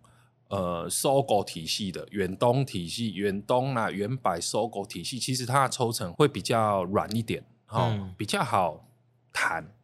[0.49, 8.87] 呃，SOGO 体系的远东体系，远东啊，远百 SOGO 体系，其实它的抽成会比较软一点，哦，嗯、比较好
[9.33, 9.75] 谈。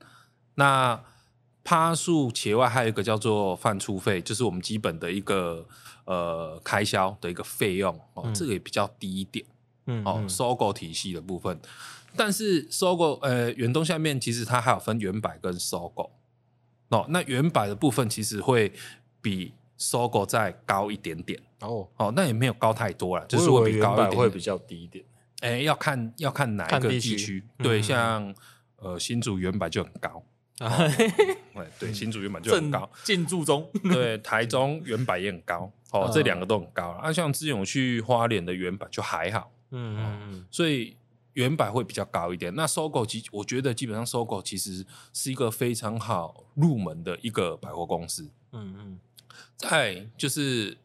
[0.55, 1.03] 那
[1.63, 5.67] 趴数，且外还有一个叫做饭出费，就是我们基本的一个
[6.05, 9.45] 呃开销的一个费用哦，嗯、这个也比较低一点。
[9.87, 11.61] 嗯，哦，SOGO 体系的部分，
[12.17, 16.11] 但是 SOGO 呃远东下面其实它还有分原百跟 SOGO
[16.89, 18.73] 哦，那原百的部分其实会
[19.21, 19.55] 比。
[19.83, 21.89] SOGO 再高一点点哦。
[21.97, 25.03] 哦，那也没有高太多了，就是会比高一点，会比较低一点。
[25.41, 28.35] 哎，要看要看哪一个地区，对，像
[28.77, 30.23] 呃新竹原百就很高，
[31.79, 36.89] 对，新竹原本就很高，进驻中，对，台中原版也很高， 哦，这两个都很高。
[36.91, 40.97] 啊，像之前我去花莲的原版就还好，嗯嗯，所以
[41.33, 42.55] 原版会比较高一点。
[42.55, 49.01] 那 SOGO 其我觉得基本上 SOGO 其实是一个非常好入门的一个百货公司，嗯嗯。
[49.57, 50.77] 在就是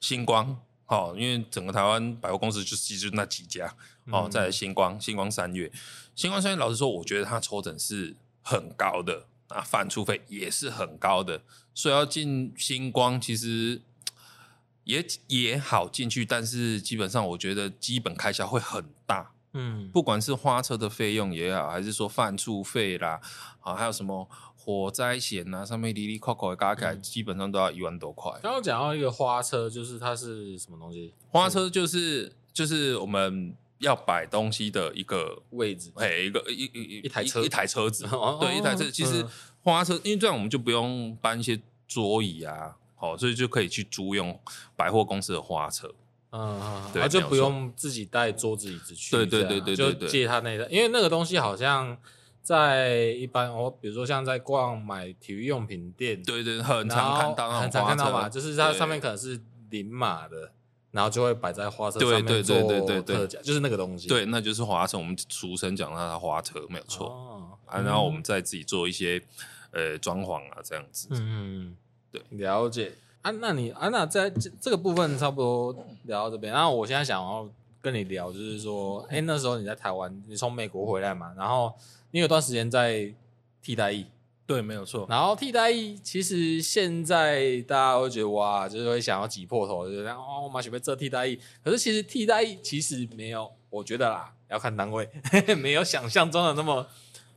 [0.00, 3.72] 星光，哦，因为整个台湾百货公司就其实就那几家，
[4.06, 5.70] 哦，在星光、星光三月、
[6.14, 11.42] 星光三月，老实说，我觉得它抽整是很高的，啊，贩出费也是很高的，
[11.74, 13.82] 所以要进星光其实
[14.84, 23.20] 也也好进去，但是基本上我觉得基本开销会很大，嗯，不管是花车的费用也好，还是说饭出费啦，
[23.60, 24.28] 啊，还有什么。
[24.62, 28.30] 火灾险啊，上面哩哩扣扣的加起来，基本上都要一万多块。
[28.42, 31.14] 刚刚讲到一个花车，就是它是什么东西？
[31.30, 38.06] 花车就是就是我们要摆东西的一个位置，哎，一个一一一台车，一台车子，
[38.40, 38.90] 对，一台车。
[38.90, 39.26] 其实
[39.62, 44.38] 花车，因为这样我们就不用搬一些桌椅啊，好，所以就可以去租用
[44.76, 45.92] 百货公司的花车。
[46.30, 49.16] 嗯，对，就不用自己带桌子椅子去。
[49.16, 51.98] 对对对对，就借他那个，因为那个东西好像。
[52.42, 59.38] 在一般我比如说像在逛买体育用品店，对对，很常看到，很常看到嘛，就是它上面可能是
[59.68, 60.50] 零码的，
[60.90, 62.62] 然后就会摆在花车上面做
[63.02, 67.58] 特价，就是那个东西，对，那就是花车，我们俗称讲它的花车没有错。
[67.66, 69.22] 啊，然后我们再自己做一些
[69.72, 71.76] 呃装潢啊这样子，嗯，
[72.10, 72.92] 对，了解。
[73.22, 77.48] 啊，那你啊那在这这个部分差不多聊到这边，然后我现在想要
[77.80, 81.72] 跟你聊，就是说，哎，那时候你在台湾，你从美国回来嘛，然后。
[82.12, 83.14] 你有段时间在
[83.62, 84.04] 替代役，
[84.50, 85.06] 对，没有错。
[85.08, 91.38] 然后替代役其实现在大家会觉得哇，就是会想要挤破头，就这样哦，我马上被这替代役。
[91.62, 95.08] 可是其实替代役其实没有，我觉得啦，要看单位，
[95.56, 96.84] 没有想象中的那么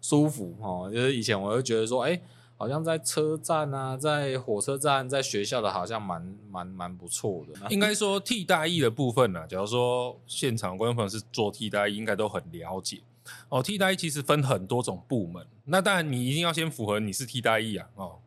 [0.01, 0.89] 舒服哦。
[0.91, 2.19] 就是以前我会觉得说，哎，
[2.57, 7.69] 好像在车站啊，在火车站，在学校的，好像蛮蛮蛮不错的。
[7.69, 13.01] 应该说替代役的部分呢，假如说现场观众朋友是做替代役，应该都很了解。
[13.49, 17.87] 哦，替代役其实分很多种部门，那当然你一定要先符合你是替代役啊。
[17.95, 18.19] 哦，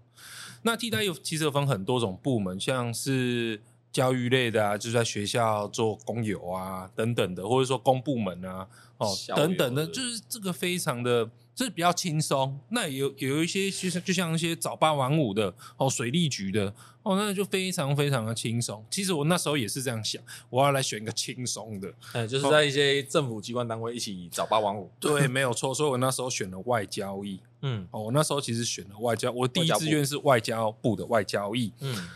[0.62, 3.60] 那替代役其实有分很多种部门，像是
[3.96, 11.30] 教育类的啊，就在学校做工友啊等等的，或者说公部门啊哦等等的，就是这个非常的。
[11.56, 16.70] 这是比较轻松，那有有一些就像就像一些早八晚五的哦，水利局的
[17.02, 18.84] 哦，那就非常非常的轻松。
[18.90, 24.90] 其实我那时候也是这样想，我要来选一个轻松的，哎，就是在一些政府机关单位一起早八晚五。
[25.00, 27.40] 对，没有错，所以我那时候选了外交易。
[27.62, 31.72] 嗯，哦，我那时候其实选了外交，我第一志愿是外交部的外交易。
[31.80, 32.08] 嗯，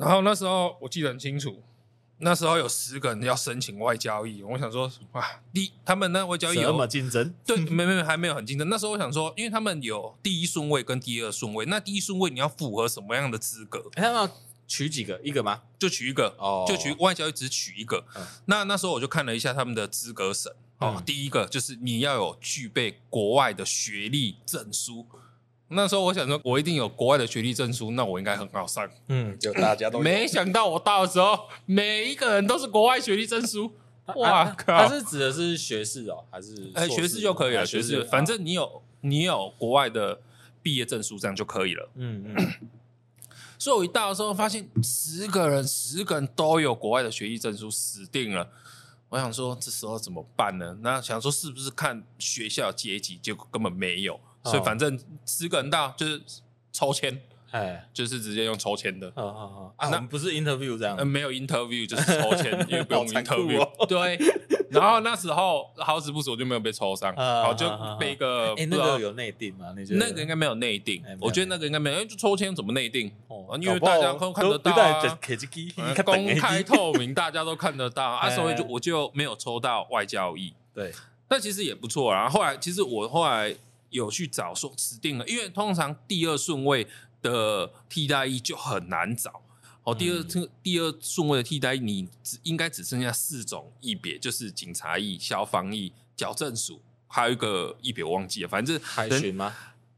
[0.00, 1.62] 然后那时候我记得很清楚。
[2.22, 7.32] 那时候有十个人要申请外交易，我想说，哇，第他们那外交易有那么竞争？
[7.46, 8.68] 对，没没没，还没有很竞争。
[8.68, 13.82] 那时候我想说，因为他们有第一顺位跟第二顺位，那第一顺位你要符合什么样的资格？
[13.92, 14.30] 他们要
[14.68, 15.18] 取几个？
[15.24, 15.62] 一个吗？
[15.78, 18.04] 就取一个哦，就取外交易只取一个。
[18.14, 25.06] 嗯、那那时候我就看了一下他们的资格审哦，嗯、第一个就是你要有具备国外的学历证书。
[25.70, 28.88] 那时候我想说，我一定有国外的学历证书，那我应该很好上。
[29.08, 33.72] 嗯，就大家都没想到，我到的时候，每一个人都是国外学历证书。
[34.16, 34.76] 哇靠！
[34.76, 37.64] 他是指的是学士哦，还是哎学士就可以了？
[37.64, 40.20] 学士，反正你有你有国外的
[40.60, 41.88] 毕业证书，这样就可以了。
[41.94, 42.70] 嗯嗯。
[43.56, 48.48] 所以我一到的时候，发现十个人十个人都有国外的学历证书，死定了。
[49.10, 50.78] 我想说，这时候怎么办呢？
[50.80, 53.16] 那想说是不是看学校阶级？
[53.18, 54.18] 结果根本没有。
[54.44, 56.20] 所以反正十个人大就是
[56.72, 59.08] 抽签，哎，就是直接用抽签的。
[59.14, 59.58] 啊啊啊！
[59.76, 60.96] 啊，那不是 interview 这样？
[60.98, 63.86] 嗯，没有 interview 就是抽签， 因为不用 interview。
[63.86, 64.18] 对。
[64.70, 68.54] 然后那时候好死不死我就没有被抽上， 然后就被一个。
[68.56, 69.74] 哎，那个有内定吗？
[69.76, 71.02] 那那个应该没有内定。
[71.20, 73.10] 我觉得那个应该没有，因为就抽签怎么内定？
[73.26, 75.02] 哦，因为大家都看得到啊，
[76.06, 80.54] 公开透明，大家都看得到啊，所以就我就没有抽到外交役。
[80.72, 80.92] 对，
[81.26, 82.28] 但其实也不错啊。
[82.28, 83.54] 后来其实我后来。
[83.90, 86.86] 有去找说指定了，因为通常第二顺位
[87.20, 89.42] 的替代役就很难找。
[89.82, 99.54] 哦，第二这、嗯、第二顺位的替代役，你只应该只剩下四种役别，就是警察役、消防役、矫正署，还有一个役别我忘记了，反正海巡吗？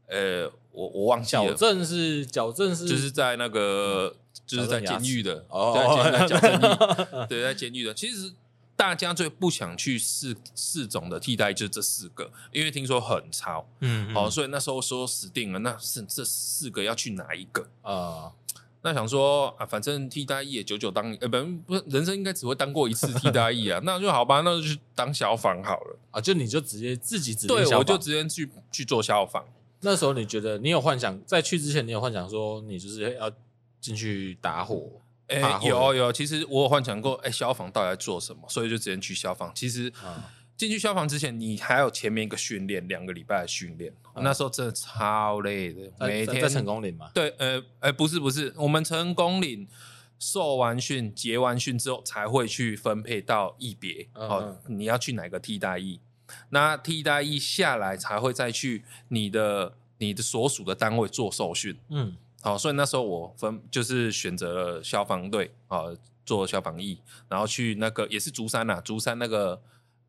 [0.07, 1.53] 呃，我我忘记了。
[1.53, 8.33] 矫正是矫正是就是在那个、嗯、就是在监狱的哦，在矫正 役，对，在监狱的，其实。
[8.75, 17.91] 大家最不想去四四种的替代，就是这四个，因为听说很超，嗯，嗯，好，所以那时候说死定了，那是这四个要去哪一个啊？
[17.91, 18.33] 呃、
[18.81, 29.45] 那想说啊，反正替代役也久久当，呃，不不，人生应该只会当过一次替代役啊， 那就好吧，那就去当消防好了啊，就你就直接自己直接对，我就直接去去做消防。
[29.81, 33.31] 那时候你觉得你有幻想，在去之前你有幻想说你就是要
[33.79, 34.89] 进去打火？
[35.33, 38.41] 哎、欸，有有，其实我有幻想过，哎、欸，消防到底在做什么？
[38.47, 39.51] 所以就直接去消防。
[39.55, 39.91] 其实
[40.55, 43.91] 进去消防之前，你还有前面一个训练，两个礼拜的训练。
[44.15, 47.09] 嗯、那时候真的超累的，在每天在成功岭嘛？
[47.13, 49.67] 对，呃，哎、欸，不是不是，我们成功岭
[50.19, 54.07] 受完训、结完训之后，才会去分配到役别。
[54.13, 55.99] 哦、嗯嗯，你要去哪个替代役？
[56.49, 61.77] 那替代役下来，才会再去你的你的所属的单位做受训。
[61.89, 62.15] 嗯。
[62.43, 65.83] 好，所以那时候我分就是选择了消防队啊，
[66.25, 69.61] 做消防役，然后去那个也是竹山呐、啊，竹山那个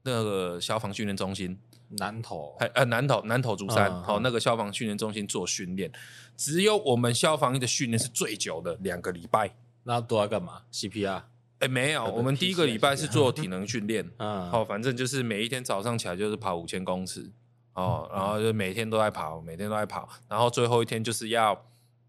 [0.03, 1.57] 那个消防训练中心，
[1.91, 5.93] 南投，还呃南投南投竹山，好、嗯、那个消防训练中心做训练，
[6.37, 9.55] 只有我们消防役的训练是最久的两个礼拜。
[9.85, 11.23] 那都要干嘛？CPR？
[11.61, 17.31] 哎没有，我们第一个礼拜是做体能训练， 嗯，好，反正就是每一天早上起来就是跑五千公尺，
[17.75, 21.65] 哦，然后就每天都在跑，每天都在跑，然后最后一天就是要。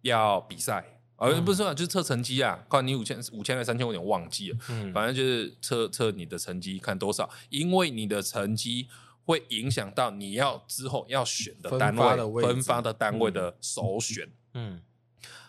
[0.06, 4.58] 要比赛，而、哦、不是说就是测成绩啊，看你五千五千还是三千，我有点忘记了。
[4.70, 8.88] 嗯，反正就是测测你的成绩，看多少，因为你的成绩
[9.26, 14.30] 会影响到你要之后要选的单位，分发的单位的首选。
[14.54, 14.82] 嗯，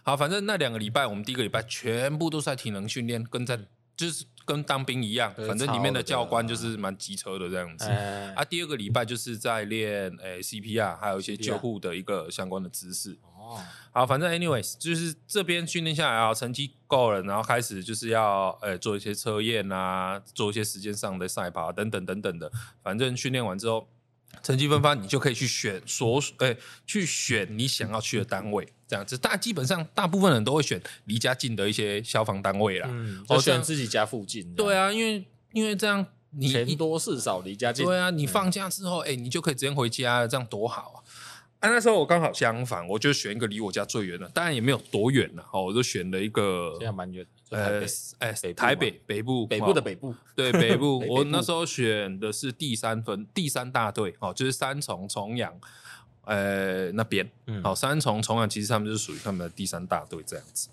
[0.03, 3.59] 好，反正那两个礼拜，我们第一个礼拜全部都是在体能训练，跟在
[3.97, 7.85] 就是跟当兵一样，反正里面的教官就是蛮机车的这样子。
[8.35, 13.19] 啊，第二个礼拜就是在练诶、欸、CPR，还有一些救护的一个相关的知识。
[13.23, 13.36] 哦，
[13.93, 22.53] 好，反正 anyways 就是这边训练下来啊，成绩够了，然后开始就是要呃、欸、做一些测验啊，做一些时间上的赛跑等等等等的。
[22.83, 23.89] 反正训练完之后，
[24.43, 29.17] 成绩分发，你就可以去选所呃、欸、去选你想要去的单位，这样子。
[29.17, 34.55] 大基本上大部分人都会选离家近的一些消防单位啦，嗯，我选自己家附近。
[34.55, 37.87] 对啊，因为因为这样你钱多事少，离家近。
[37.87, 40.97] 对啊，你放假之后，哎、欸，你就可以直接回家，这样多好啊。
[41.61, 47.83] 啊，那时候我刚好相反，我就选一个离我家最远的，当然也没有多远了，哦，我就选了一个，现在蛮远，呃，
[48.19, 55.59] 哎，台北北部，北部的北部，对，北部， 我那时候选的是第三分第三大队，哦，就是三重重阳，
[56.25, 57.29] 呃，那边，
[57.63, 60.69] 好，三重重阳其实他们就是属于他们的第三大队这样子。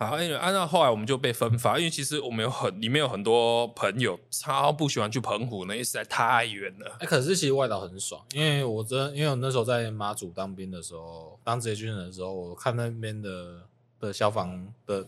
[0.00, 6.92] 好，因为按照后来我们就被分发，因为其实我们有很里面有很多朋友超不喜欢去澎湖，那因为实在太远了。
[6.92, 13.60] 哎、欸，可是其实外岛很爽，因为我真因为我那时候在马祖当兵的时候，当职业军人的时候，我看那边的
[14.00, 15.06] 的消防的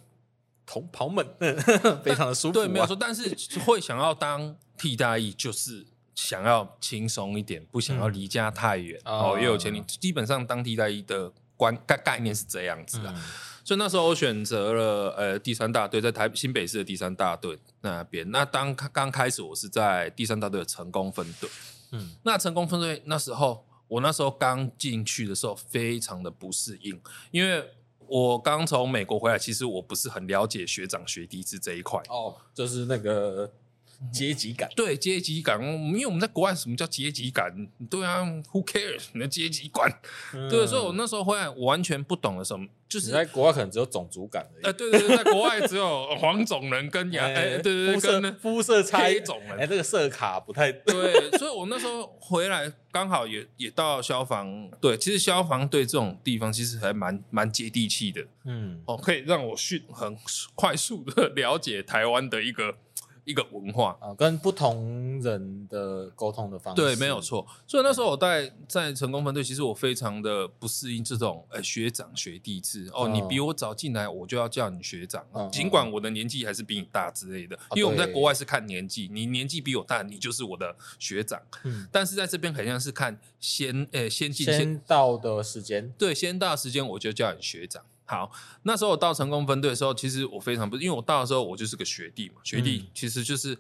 [0.66, 1.26] 同袍们
[2.04, 2.62] 非常的舒服、啊。
[2.62, 9.72] 对，没有错，但是会想要当替代役，就是想要轻松一点，不想要离家太远、嗯、哦，也有钱。
[9.72, 13.10] 你基本上当替代役的观概概念是这样子的。
[13.10, 13.22] 嗯
[13.64, 18.30] 所以那时候我选择了呃第三大队，在台新北市的第三大队那边。
[18.30, 21.48] 那当刚开始我是在第三大队的成功分队，
[21.92, 27.64] 嗯，那成功分队那时候我那时候刚进去的时候非常的不适应，因为
[28.06, 33.52] 我刚从美国回来，其实我不是很了解学长学弟制这一块哦，就是那个。
[34.10, 37.68] 阶级感，对阶级感，因为我们在国外，什么叫阶级感？
[37.90, 39.04] 对啊，Who cares？
[39.12, 39.92] 你的阶级观，
[40.34, 44.64] 嗯、对，所以我那时候回来，我完全不懂了什么，就是在国外可能只有种族感而已。
[44.64, 60.16] 呃，对对对，在国外只有黄种人跟亚， 哎、欸，对对跟肤色差异种人，哎、欸，这个色卡不太对，所以我那时候回来刚好也也到消防队，其实消防队这种地方其实还蛮蛮接地气的，嗯，哦，可以让我迅很
[60.54, 62.76] 快速的了解台湾的一个。
[63.24, 67.46] 一个文化啊，跟不同人的沟通的方式，对，没有错。
[67.66, 72.90] 所以那时候我在在成功分队，其实我非常的不适应这种呃学长学弟制。
[72.92, 77.56] 哦，你比我早进来，我就要叫你学长，尽管我的年纪还是比你大之类的。
[77.76, 81.40] 因为我们在国外是看年纪，你年纪比我大，你就是我的学长。
[81.62, 87.84] 嗯，但是在这边好像是看先呃先进先到的时间，对，先到的时间我就叫你学长。
[88.04, 88.30] 好，
[88.64, 93.56] 那时候我到成功分队的时候，其实我非常不，因为我到的时候我就是个学弟嘛，学弟其实就是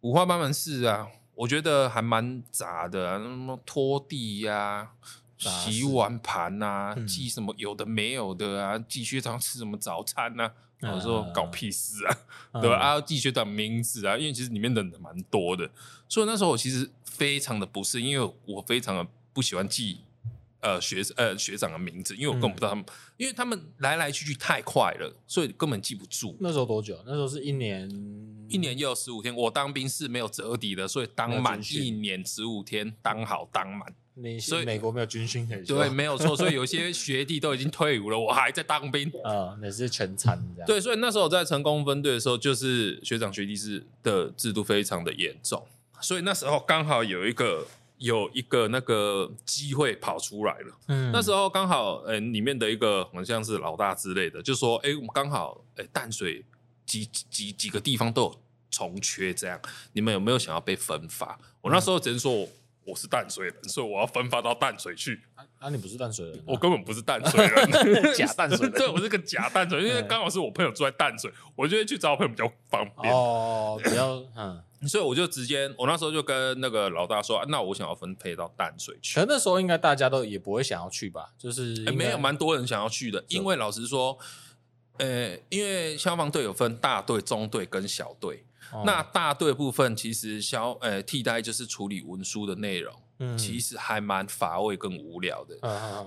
[0.00, 4.90] 五花八门事啊，我觉得还蛮杂的，啊，什么拖地呀、啊、
[5.38, 10.52] 洗碗盘啊、记什么有的没有的啊，记学长吃什么早餐啊，
[10.82, 12.18] 我说搞屁事啊，
[12.52, 12.76] 嗯、对吧？
[12.76, 15.70] 啊，记学长名字啊，因为其实里面的人蛮多的，
[16.08, 20.00] 所以那时候我其实非常的不适，因为我非常的不喜欢记。
[20.64, 26.34] 呃，学呃学长的名字，因为我根本不知道他们，嗯、因为他们来来去去太快了，所以根本记不住。
[26.40, 26.98] 那时候多久？
[27.04, 27.86] 那时候是一年，
[28.48, 29.36] 一年又有十五天。
[29.36, 33.94] 我当兵是没有折抵的，所以当满一年十五天，当好当满。
[34.40, 36.34] 所以美国没有军训可以对，没有错。
[36.34, 40.66] 所以有些学弟都已经退伍了，我还在当兵啊， 那是全残这样。
[40.66, 45.62] 对，所以那时候我在成功分队的时候，就是学长学弟制的制度非常的严重，
[46.00, 47.66] 所以那时候刚好有一个。
[48.04, 56.44] 有一个那个机会跑出来了，嗯，那时候刚好，嗯，里面的一个好像是老大之类的，就说，哎、欸，我们刚好，哎、欸，淡水
[56.84, 58.40] 几几几个地方都有
[58.70, 59.58] 重缺，这样，
[59.94, 61.38] 你们有没有想要被分发？
[61.62, 62.46] 我那时候只能说我，
[62.84, 65.20] 我是淡水人，所以我要分发到淡水去。
[65.34, 66.42] 啊，啊你不是淡水人、啊？
[66.46, 67.70] 我根本不是淡水人，
[68.14, 68.72] 假淡水人。
[68.72, 73.12] 对，我是个假淡水，因为刚好是我朋友住在淡水，我就会去找我朋友比较方便。
[73.12, 74.62] 哦，比较，嗯。
[74.86, 79.18] 所以我就直接，我那时候就跟那个老大说，啊、那我想要分配到淡水去。
[79.18, 84.18] 可那时候应该大家都也不会想要去吧，就是、欸、没有蛮多人想要去的，因为老实说，
[84.98, 88.44] 呃、欸，因为消防队有分大队、中队跟小队。
[88.72, 95.56] 哦、那大队部分其实消呃、欸、替代就是处理文书的内容，嗯，其实还蛮乏味跟无聊的。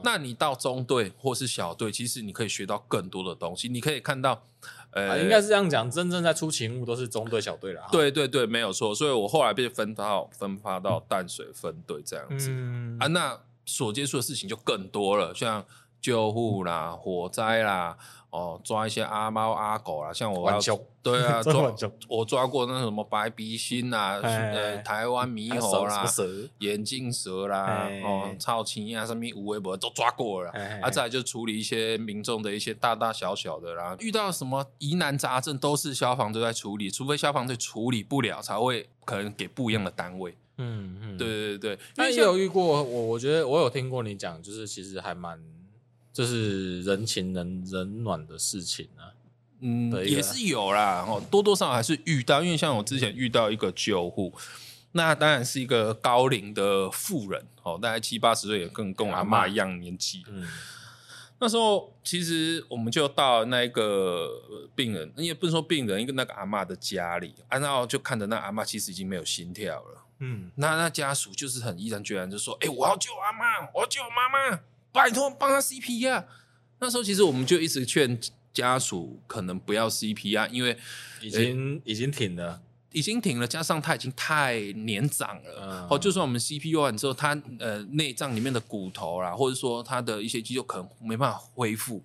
[0.04, 4.43] 那你到中队或是小队，其实你可以学到更多的东西，你可以看到。
[4.91, 7.88] 呃，啊、应该是这样讲，真正在出勤务都是中队、小队了。
[7.91, 8.96] 对对对，没有错。
[8.96, 15.63] 所以我后来被分到分发到淡水分队这样子、嗯、啊，那所接触的事情就更多了，像
[16.02, 17.96] 救护啦、火灾啦。
[18.29, 20.59] 哦，抓一些阿猫阿狗啦，像我要
[21.01, 21.73] 对啊， 抓
[22.09, 26.05] 我抓过那什么白鼻心啦，呃，台湾猕猴啦，
[26.59, 40.35] 眼镜蛇啦，哦，草青啊，什么无微博都抓过了，啊，再来就处理一些民众的一些大大小小的啦，遇到什么疑难杂症都是消防队在处理，除非消防队处理不了，才会可能给不一样的单位。
[40.57, 45.39] 嗯嗯，对对对，那也有遇过，我我觉得我有听过你讲，就是其实还蛮。
[46.18, 49.13] 这是人情人人暖的事情啊，
[49.59, 54.34] 嗯，也是有啦，哦，多多少少还是遇到，因为像我之前遇到一个救护，
[54.93, 60.43] 那当然是一个高龄的妇人，哦，大概七八十岁，也跟跟我阿妈一样年纪，嗯，
[61.38, 64.28] 那时候其实我们就到那个
[64.74, 74.59] 病人，也不是说病人，一个那个阿妈的家里，然后就看着那阿妈其实已经没有心跳了，嗯，那那家属就是很毅然决然就说，哎，我要救阿妈，我要救妈妈。
[74.98, 76.24] 拜托帮他 CPR。
[76.80, 78.20] 那时候其实我们就一直劝
[78.54, 80.78] 家属可能不要 CPR，因为
[81.22, 85.88] 已经、欸、已经停了，已经停了，加上他已经太年长了。
[85.89, 92.04] 哦、嗯，就算我们 CPU 完之后，他呃内脏里面的骨头啦，或者说他的一些肌肉可能没办法恢复。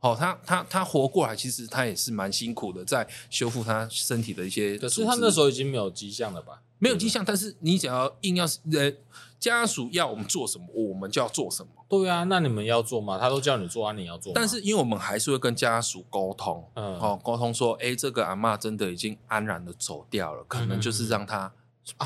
[0.00, 4.76] 哦，他他他活过来，其实他也是蛮辛苦的，在修复他身体的一些。
[4.76, 6.60] 可是他那时候已经没有迹象了吧？
[6.80, 8.92] 没有迹象，但是你只要硬要呃
[9.38, 11.70] 家属要我们做什么，我们就要做什么。
[11.92, 13.18] 对啊，那你们要做吗？
[13.18, 14.32] 他都叫你做啊，你要做。
[14.34, 21.52] 但是因为我们还是会跟家属沟通，嗯，哦，沟通说，哎，这个阿妈真的已经安然的走掉了，可能就是让他。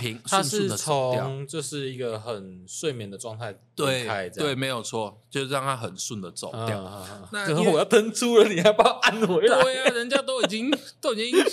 [0.01, 6.83] 平，他是从就是一个很睡眠的状态对对，没有错，就是让他很顺的走掉。
[7.31, 9.63] 那我要喷出了，你还把我按回来？
[9.63, 11.45] 对呀，人家都已经都已经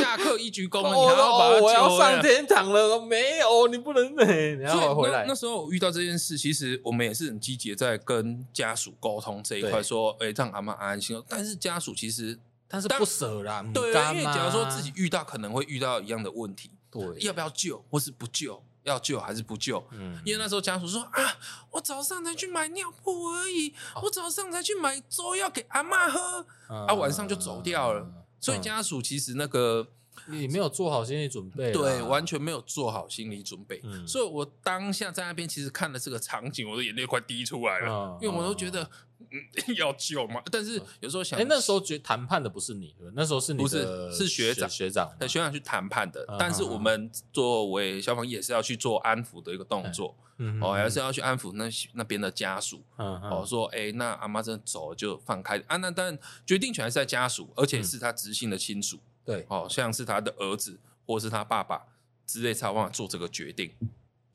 [0.00, 3.00] 下课一鞠躬了，你还要把我要上天堂了？
[3.00, 4.12] 没有，你不能，
[4.58, 5.24] 你要回来。
[5.28, 11.24] 那时候遇到这件事，其实我们也是很积极在跟家属沟通这一块，说，哎，让阿嬷安安心心。
[11.28, 16.72] 但是家属其实但是不舍啦，对，因为假如说自己遇到，可能会遇到一样的问题。
[16.90, 18.62] 对，要不要救，或是不救？
[18.84, 19.86] 要救还是不救？
[19.90, 21.36] 嗯，因为那时候家属说啊，
[21.70, 28.00] 我早上才去买尿布而已，哦、我早上才去买粥要给阿嬷喝，嗯、啊，晚上就走掉了。
[28.00, 29.88] 嗯、所以家属其实那个。
[30.26, 38.90] 你没有做好心理准备，对，完全没有做好心理准备，嗯、所以我当下在那边其实看了这个场景，我的眼泪快滴出来了，哦、因为我都觉得、哦
[39.30, 40.42] 嗯、 要救吗。
[40.50, 44.68] 但是有时候想，哎，那时候觉谈判的不是你，那时候是你不是是学长。
[44.68, 46.24] 学长，学长去谈判的。
[46.28, 55.58] 哦、但是我们作为消防也是要去做安抚的一个动作，嗯、哦，还是要去安抚那那边的家属，嗯、哦，说，哎，那阿妈真的走了就放开。
[55.66, 55.76] 啊。
[55.76, 58.96] 那但决定权还是在家属，而且是他直系的亲属。
[58.96, 61.82] 嗯对，哦，像是他的儿子或是他爸爸
[62.24, 63.70] 之类才有办法做这个决定，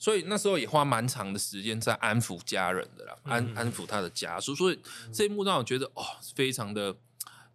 [0.04, 4.78] 所以那时候也花蛮长的时间在安抚家人的啦，安安抚他的家属，所以
[5.14, 6.04] 这一幕让我觉得哦，
[6.36, 6.93] 非常的，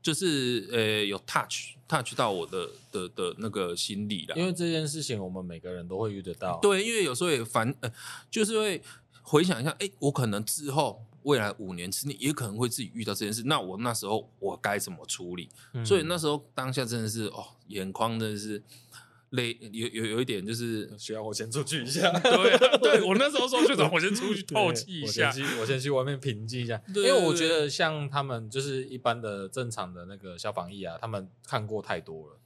[0.01, 7.93] 就是呃有 touch touch 到我的的的那个心理了，因为这件事情我们每个人都会遇得到，对，因为有时候也烦，呃，
[8.31, 8.83] 就是会
[9.21, 11.05] 回想一下，哎，我可能之后。
[11.25, 15.47] 未来五年之内也可能会自己遇到这件事，那我那时候我该怎么处理？
[15.75, 18.63] 嗯、所以那时候当下真的是哦，眼眶真的是
[19.31, 22.11] 泪，有有有一点就是 需要我先出去一下。
[22.21, 26.81] 对、啊，对我那时候说学长，我先出去透气一下，我先去，我先去外面平静一下。
[26.95, 32.41] 因为我觉得像他们就是一般的正常的那个消防役啊，他们看过太多了。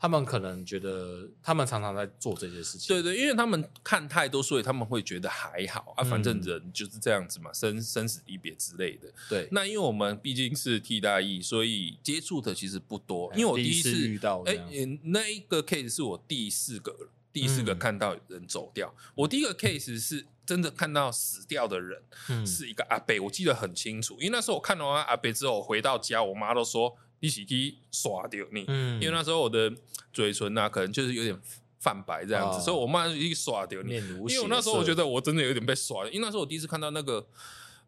[0.00, 2.86] 他们可能觉得，他们常常在做这些事情。
[2.88, 9.12] 对对，因为他们看太多，所以他们会觉得还好啊，反正人就是这样子嘛，生生死离别之类的。
[9.28, 13.28] 对，那因为我们毕竟是替代役，所以接触的其实不多。
[13.34, 14.56] 因为我第一次遇到，哎，
[15.02, 16.96] 那一个 case 是我第四个，
[17.32, 18.94] 第四个看到人走掉。
[19.16, 22.00] 我第一个 case 是真的看到死掉的人，
[22.46, 24.14] 是一个阿伯，我记得很清楚。
[24.20, 26.96] 因为那时候我看完阿伯之后，回到家，我妈都说。
[27.20, 29.72] 一起去耍掉你，嗯、因为那时候我的
[30.12, 31.38] 嘴唇啊，可能就是有点
[31.80, 33.94] 泛白这样子，哦、所以我妈就一耍掉你。
[33.94, 37.26] 因为我那时候我觉得我真的有点被刷，因为那时候我第一次看到那个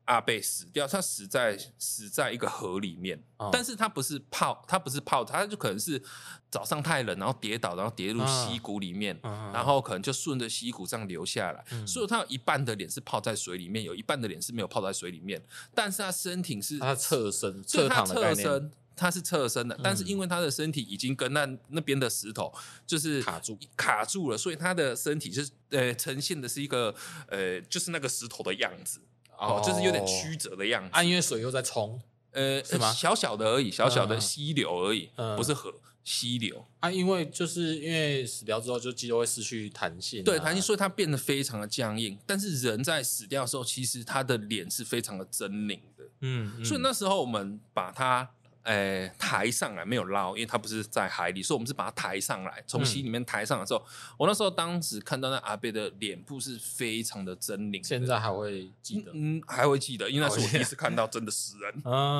[0.06, 6.02] 阿贝死掉，他死在死在一个河里面，哦、但是他不是泡，他不是泡，他就可能是
[6.50, 15.40] 早上太冷，然后跌倒，然后跌入溪谷里面，哦、然后可能就顺着溪谷这样流下来，嗯、所以他有一半的脸是泡在水里面，有一半的脸是没有泡在水里面，
[15.72, 18.70] 但是他身体是他侧身侧躺的概念。
[19.00, 22.52] 他是侧身的，但是因为他的身体已经跟那那边的石头
[22.86, 26.94] 就是卡住卡住了，所以他的身体就是呃呈现的是一个
[27.28, 29.00] 呃就是那个石头的样子
[29.38, 30.90] 哦，就是有点曲折的样子。
[30.92, 31.98] 啊，因为水又在冲，
[32.32, 32.92] 呃，是吗？
[32.92, 35.72] 小小的而已，小小的溪流而已，不是河
[36.04, 36.90] 溪流啊。
[36.90, 42.18] 因为就是因为死掉之后，就肌肉会失去弹性，对弹性，所以它变得非常的僵硬。
[42.26, 48.28] 但是人在死掉的时候，其实他的脸是非常的狰狞的，嗯，所以那时候我们把它。
[48.64, 61.72] 诶，抬上来没有捞，因为它不是在海里，所以我们是把它抬上来，从溪里面抬上来之后，嗯、我那时候当时看到那阿伯的脸部是非常的狰狞，现在还会记得，嗯，还会记得，因为那是我第一次看到真的死人，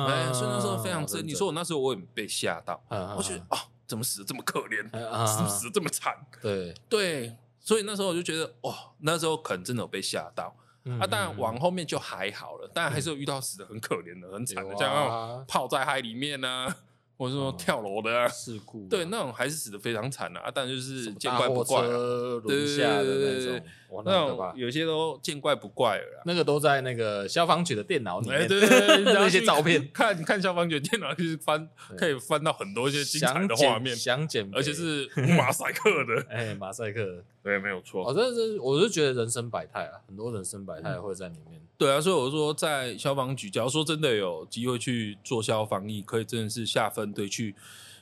[0.07, 6.73] 哎，所以那时候非常狰狞，所以我那时候我也被吓到，啊、我觉得哦，怎么死的这么可怜，啊、死死的这么惨，对。
[6.89, 10.55] 对，所以那时候我就觉得，哦，那时候可能真的有被吓到。
[10.99, 16.67] 啊，当然往后面就还好了，但还是有遇到死的很可怜的、很惨的，像泡在海里面呢，
[17.17, 20.51] 或者说跳楼的事故，对，那种还是死的非常惨的啊。
[20.53, 23.61] 但就是见怪不怪，轮下的那种，
[24.03, 26.23] 那种有些都见怪不怪了。
[26.25, 28.69] 那个都在那个消防局的电脑里面，对对
[29.03, 35.07] 对，那些照片，看看消防局电脑，就是翻可以翻到很多一些精彩的画面，想剪，而且是
[35.37, 37.23] 马赛克的，哎，马赛克。
[37.43, 38.07] 对，没有错。
[38.07, 41.59] 哦，这是我就觉得人生百态啊，很多人生百态会在里面。
[41.59, 41.67] 嗯。
[41.77, 47.55] 对啊，所以我说在消防局，假如说真的有机会去做消防役，可以真的是下分队去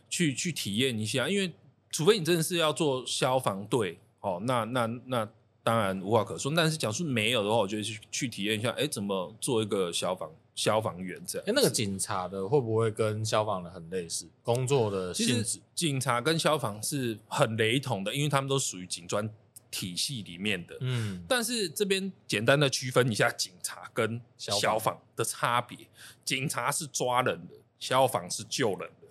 [0.09, 1.29] 去去体验一下。
[1.29, 1.53] 因为
[1.89, 5.29] 除非你真的是要做消防队，哦，那那那
[5.63, 6.51] 当然无话可说。
[6.53, 10.29] 但是假如说没有的话，我觉得去去体验一下，哎，怎么做一个消防
[10.59, 11.45] 消防员这样。
[11.47, 14.27] 哎，那个警察的会不会跟消防的很类似？
[14.43, 15.61] 工作的性质？
[15.73, 19.29] 警察跟消防是很雷同的，因为他们都属于警专
[19.71, 20.75] 体系里面的。
[20.81, 25.77] 嗯，但是这边简单的区分一下警察跟消防的差别：
[26.25, 29.07] 警察是抓人的，消防是救人的。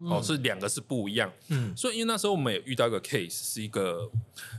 [0.00, 1.32] 嗯、哦，是两个是不一样。
[1.48, 4.10] 嗯，所以因为那时候我们也遇到一个 case，是一个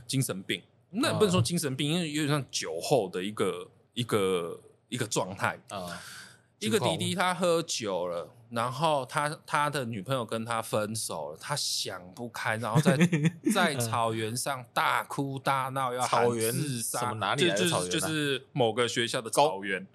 [0.04, 0.60] 精神病，
[0.90, 6.02] 那也不能说精神病，因为有点像酒后的一个一个一个状态啊。
[6.64, 12.96] 一个弟弟他喝酒了，然后他他的女朋友跟他分手了，他想不开，然后在
[13.54, 17.00] 在草原上大哭大闹，要草原自杀。
[17.00, 17.90] 什么哪里来的草原？
[17.90, 19.86] 就是某个学校的草原。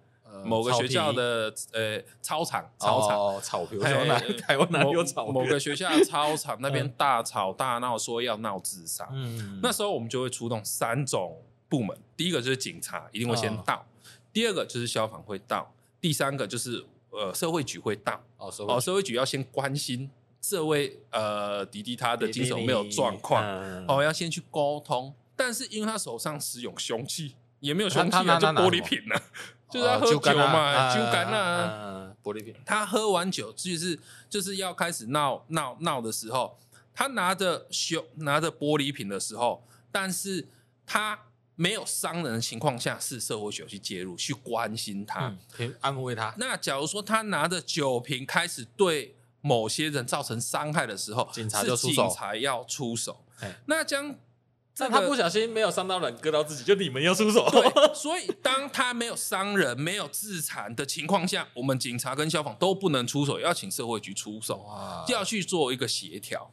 [0.45, 3.79] 某个学校的呃操场，操场草坪，
[4.37, 5.25] 台湾哪有草？
[5.25, 9.09] 某个学校的操场那边大吵大闹，说要闹自杀。
[9.11, 13.83] 嗯，那时候我们就会出动三种部门，第一个就是警察，一定会先到；
[14.31, 18.21] 第二个就是消防会到；第三个就是呃社会局会到。
[18.37, 20.09] 哦，社会局要先关心
[20.41, 23.43] 这位呃弟弟他的精神没有状况，
[23.87, 25.13] 哦，要先去沟通。
[25.35, 29.21] 但是因为他手上使用凶器，也没有凶器啊，就玻璃瓶了。
[29.69, 32.55] 就是他喝酒嘛，酒干啊，玻璃瓶。
[32.65, 36.57] 他喝完酒，就是就是要开始闹闹闹的时候，
[36.93, 40.47] 他拿着凶拿着玻璃瓶的时候，但是
[40.87, 41.19] 他
[41.59, 46.33] 没有伤人的情况下，是社会局去介入去关心他，嗯、安慰他。
[46.37, 53.25] 那假如说他拿着酒瓶开始对某些人造成伤害的时候，警察就出手，警察要出手。
[53.65, 54.15] 那将。
[54.81, 57.49] 但他不小心没有伤到人，割到自己，就你们要出手。
[57.51, 57.61] 对，
[57.93, 64.65] 所以当他没有伤人、没有自残的情况下，我们警察跟消防都不能出手，要请社会局出手，
[65.05, 66.49] 就要去做一个协调。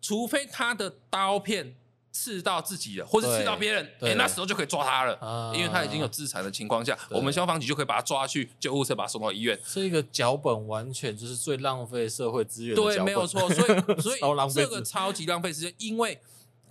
[0.00, 1.76] 除非他的刀片
[2.16, 9.58] 刺到自己了，或者刺到别人，哎、欸，那时候就可以抓他了，因为他已经有自残的情况下，我们消防局就可以把他抓去救护车，把他送到医院。
[9.72, 12.82] 这个脚本完全就是最浪费社会资源的。
[12.82, 13.48] 对，没有错。
[13.50, 14.20] 所以， 所以
[14.54, 16.18] 这个超级浪费时间，因为。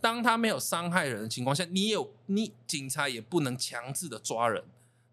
[0.02, 4.64] 当他没有伤害人的情况下，你有你警察也不能强制的抓人。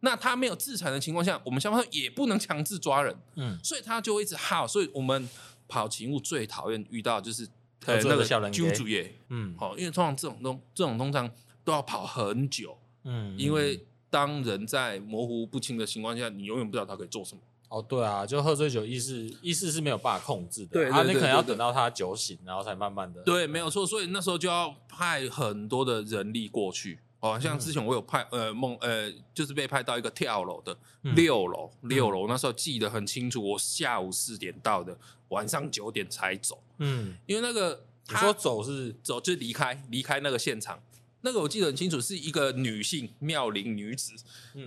[0.01, 3.17] 那他没有自残的情况下，我们消防也不能强制抓人。
[3.37, 4.67] 嗯，所以他就会一直耗。
[4.67, 5.27] 所以我们
[5.67, 7.49] 跑勤务最讨厌遇到就是
[7.87, 9.15] 呃那个揪主业。
[9.29, 11.31] 嗯，好，因为通常这种东这种通常
[11.65, 12.77] 都要跑很久。
[13.05, 17.41] 嗯，因为当人在模糊不清的情况下，你永远不知道他可以做什么。
[17.69, 23.23] 哦，对啊，就喝醉酒意识意识是没有办法控制的，对，啊，你可能要等到他酒醒，然后才慢慢的。
[23.23, 26.99] 对，没有错，所以那时候就要派很多的人力过去。
[27.23, 30.77] 哦，像之前我有派呃梦呃，就是被派到一个跳楼的
[31.15, 34.99] 六楼，六楼那时候记得很清楚，我下午四点到的，
[35.29, 36.61] 晚上九点才走。
[36.79, 40.83] 嗯，因为那个你说走是走就离开离开那个现场，
[41.21, 44.13] 那个我记得很清楚，是一个女性妙龄女子，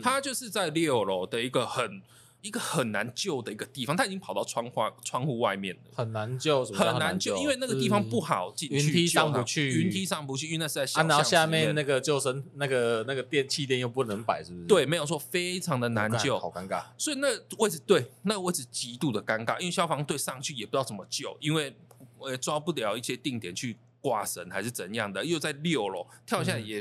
[0.01, 2.01] 她就是在六楼的一个很。
[2.45, 14.65] 一个很难救的一个地方，他已经跑到窗花窗户外面了，很难救，很难救，因为那个地方不好进去，云梯上不去，云梯上不去，因为那是在小巷，然后下面那个救生那个那个电气垫又不能摆，是不是？
[14.67, 16.83] 对，没有错，非常的难救，好尴尬。
[16.99, 21.75] 所以那位置对，那位置极度的尴尬，因为消防队上去也不知道怎么救，因为
[22.19, 26.79] 呃抓不了一些定点去挂绳还是怎样的，又在六楼跳下来也，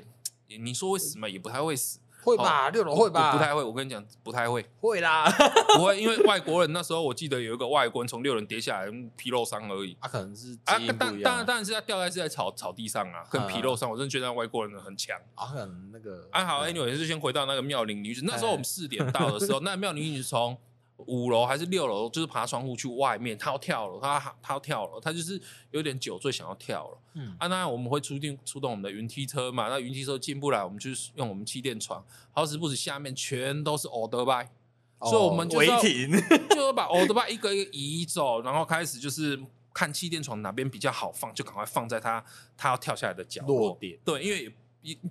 [0.51, 1.27] 嗯、你说会死吗？
[1.27, 1.99] 也不太会死。
[2.25, 3.62] 会吧，六楼会吧，不太会。
[3.62, 4.64] 我跟你讲，不太会。
[4.81, 5.31] 会啦，
[5.77, 9.97] 不会，因为外国人那时候我记得有一个外国人从六楼跌下来，皮肉伤而已。
[10.01, 13.91] 他可能是啊，当当然当然是他掉在是在草草地上啊，跟皮肉伤。
[13.91, 15.16] 我真的觉得外国人很强。
[15.35, 18.22] 啊，可能那个啊好，anyway 就先回到那个妙龄女子。
[18.25, 20.57] 那时候我们四点到的时候， 那妙龄女子从。
[20.97, 25.40] 五楼还是六楼，就是爬窗户去外面，他要跳楼，他他要跳楼，他就是
[25.70, 26.99] 有点酒醉想要跳了。
[27.14, 29.68] 嗯，啊，那我们会出定出动我们的云梯车嘛？
[29.68, 34.51] 那云梯车进不来，我们就是用我们气垫床，好死不死下面全都是欧德拜，
[34.99, 36.11] 哦、所以我们就要停
[36.55, 39.38] 就把欧德拜一个一个移走，然后开始就是
[39.72, 42.24] 看气垫床哪边比较好放，就赶快放在他
[42.57, 43.99] 他要跳下来的角落点。
[44.05, 44.55] 对，因为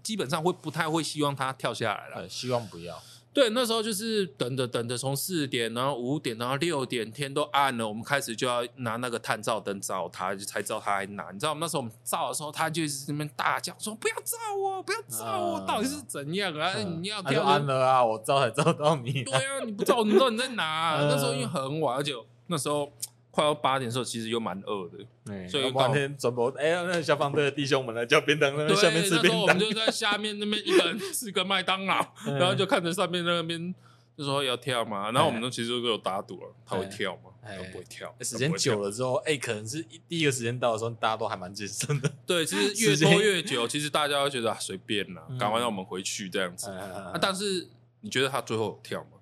[0.01, 3.01] 基本上会不太会希望他跳下来了，希望不要。
[3.33, 11.31] 对，那时候就是等着等着，从四点，然后五点，然后六点，天都暗了，我们开始就要拿那个探照灯照他，就才知道他还哪。
[11.31, 16.53] 你知道，那时候我们照的时候，他就是那边大叫说：“不要照我，不要照我，到底是怎样
[17.01, 20.97] 你要跳暗了啊，我照才照到你。”对啊，你不照，你知道你在哪？
[21.09, 22.13] 那时候因为很晚，而且
[22.47, 22.91] 那时候。
[23.33, 29.41] 快要八点的时候，其实又蛮饿的，欸、所以当天转播，哎呀，那消防队的弟兄们来叫便当，那下面吃便当。
[29.41, 33.73] 我们就在下面那边一个人吃个麦当劳， 嗯、然后就看着上面那边
[34.15, 37.31] 就说要跳嘛，然后我们都其实都有打赌了，他会跳吗？
[37.41, 38.15] 他不会跳。
[38.21, 42.11] 时间久了之后，哎、欸，可能是第一个时间到的时候，大家都还蛮谨慎的。
[42.27, 46.67] 对，其实越拖越久，其实大家会觉得啊，随便啦，赶快让我们回去这样子。
[46.69, 47.67] 嗯、啊，但是
[48.01, 49.17] 你觉得他最后有跳吗？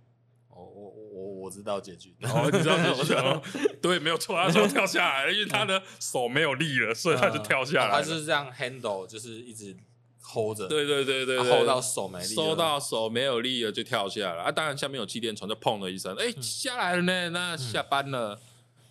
[1.42, 2.16] 我知道结局。
[2.22, 3.42] 哦，你知道结局吗？
[3.82, 7.98] 对，没有错，他说跳下来了，因为他的手没有力了，所以他就跳下来了。
[7.98, 9.76] 他是这样 handle，就是一直
[10.22, 10.68] hold 着。
[10.68, 14.44] 对对对对，hold 到手没力，收到手没有力了就跳下来了。
[14.44, 18.40] 啊，当然下面有气垫床，就砰了一声，哎，下来了呢，那下班了。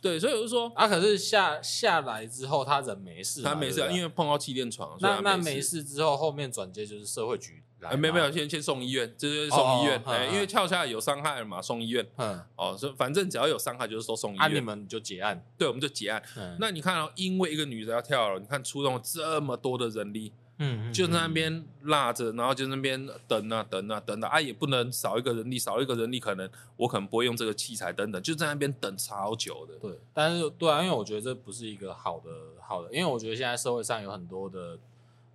[0.03, 4.97] 对，所以我就说啊，可是下下来之后，他人没事，他没事，因为碰到气垫床。
[4.99, 7.63] 那那没事之后，后面转接就是社会局。
[7.97, 10.03] 没有没有，先先送医院，就是送医院。
[10.05, 12.07] 哎，因为跳下来有伤害了嘛，送医院。
[12.17, 14.49] 嗯，哦，所以反正只要有伤害，就是说送医院。
[14.49, 16.23] 那你们就结案，对，我们就结案。
[16.59, 20.33] 那你看哦，因为一个女的要跳了，你看出动了这么多的人力。
[20.63, 29.79] 嗯，就在那边拉着，然后就那边等啊等啊等啊，啊也不能少一个人力，少一个人力可能我可能不会用这个器材等等，就在那边等超久的。
[29.79, 34.79] 对，但是对啊，因为我觉得这不是一个好的好的，因为我觉得现在社会上有很多的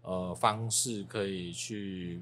[0.06, 2.22] 呃方式可以去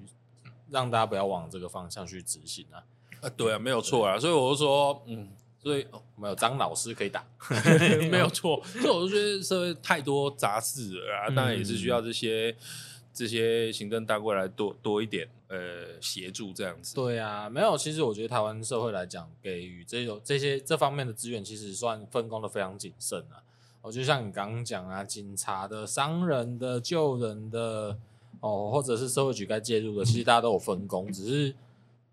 [0.69, 2.83] 让大家不要往这个方向去执行啊。
[3.21, 5.29] 啊，对啊，没有错啊，所以我就说，嗯。
[5.63, 7.25] 所以哦、没有张老师可以打，
[8.11, 8.61] 没有 错。
[8.65, 12.53] 所以我就觉得社会太多杂事了啊，当然也是需要这些
[13.13, 16.93] 这些行政单位来多多一点呃协助这样子。
[16.93, 17.77] 对啊，没有。
[17.77, 23.39] 其实我觉得台湾社会来讲，给予这种这些这方面的资源，其实算分工的非常谨慎啊。
[23.83, 27.95] 我就像你刚刚讲啊，警察的、商人的、救人的
[28.39, 31.55] 哦，或者是社会局该介入的，其实大家都有分工，只是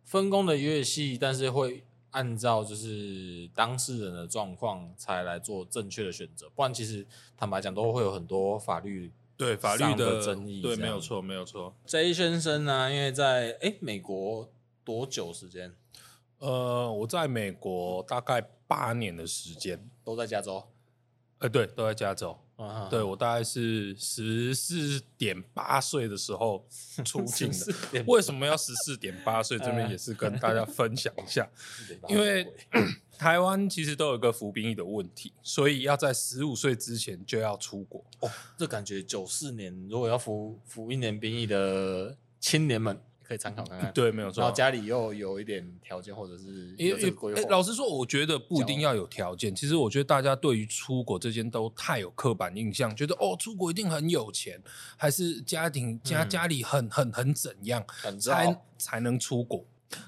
[0.05, 1.83] 分工的越细，但是会。
[2.13, 7.07] 按照就是当事人的状况才来做正确的选择，不然其实
[7.37, 10.61] 坦白讲都会有很多法律对法律的争议。
[10.61, 11.73] 对，没有错，没有错。
[11.87, 14.51] J 先生呢，因为在诶美国
[14.83, 15.73] 多久时间？
[16.41, 20.65] 呃，我在美国大概八年的时间，都在加州。
[21.41, 22.39] 呃，对，都在加州。
[22.57, 26.63] 啊对，我大概是十四点八岁的时候
[27.05, 28.05] 出境的。
[28.07, 29.59] 为什么要十四点八岁？
[29.59, 31.49] 这边也是跟大家分享一下，
[32.07, 32.47] 因为
[33.17, 38.05] 台湾其实都有一个服兵役的问题，所以要在十五岁之前就要出国。
[38.21, 43.01] 哦，这感觉九四年如果要服服一年兵役的青年们。
[43.31, 44.41] 可以参考看看，对，没有错。
[44.41, 47.41] 然后家里又有一点条件，或者是有这个规划。
[47.49, 49.55] 老实说，我觉得不一定要有条件。
[49.55, 54.61] 其实，我觉得大家对于出国这件都太有刻板印象，觉得哦，出国一定很有钱，
[54.97, 57.87] 还是家庭家家里很很很怎样
[58.19, 59.65] 才才能出国。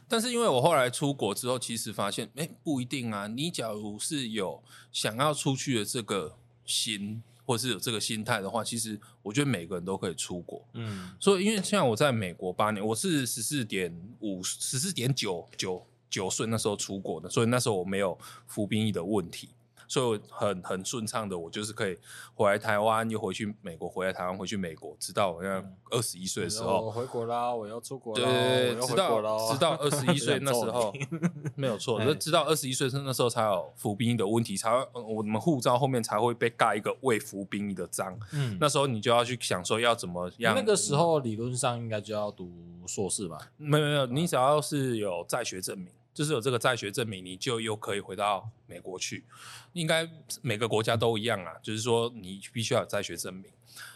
[0.09, 3.29] 但是，因为我后来出国之后，其实发现，哎，不一定啊。
[3.29, 4.61] 你假如是有
[4.91, 7.23] 想要出去的这个心。
[7.45, 10.65] 或是有这个心态的话，其实我觉得每个人都可以出国。
[10.75, 19.49] 嗯，所以因为像我在美国八年，我是十四点五、十四点九九九岁那时候出国的，所以那时候我没有服兵役的问题。
[19.93, 21.99] 所以很很顺畅的，我就是可以
[22.35, 30.91] 回来台湾，又回去美国，回来台湾，回去美国，直到我要二十一岁的时候，我回国啦，我要出国，对对对，直到直到二十一岁那时候，
[31.57, 38.19] 没有错，就直到二十一岁那时候才有服兵役的问题，才会我们护照后面才会被盖一个未服兵役的章。
[38.33, 40.55] 嗯，那时候你就要去想说要怎么样。
[40.55, 42.51] 那个时候理论上应该就要读
[42.87, 43.37] 硕士吧？
[43.59, 45.89] 没有没有，你只要是有在学证明。
[46.15, 49.25] 就是有这个在学证明，你就又可以回到美国去。
[49.73, 50.09] 应该
[50.41, 53.45] 每个国家都一样啊，就是说你必须要有在学证明。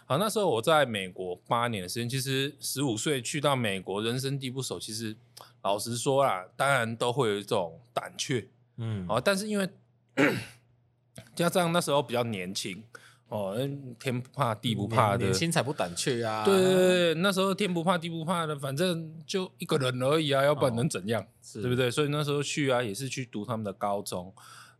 [0.07, 5.17] 好，那时候我在美国八年的时间，其实十五岁去到美国，人生地不熟，其实
[5.63, 9.69] 老实说啦，当然都会有一种胆怯，嗯，好，但是因为
[11.35, 12.83] 加上那时候比较年轻。
[13.29, 13.57] 哦，
[13.99, 16.45] 天不怕地不怕的，年轻才不胆怯啊！
[16.45, 21.27] 对对对，那时候天不怕地不怕的，反正就一个人而已啊，要不然能怎样？
[21.43, 21.91] 是对不对？
[21.91, 24.33] 所以那时候去啊，也是去读他们的高中，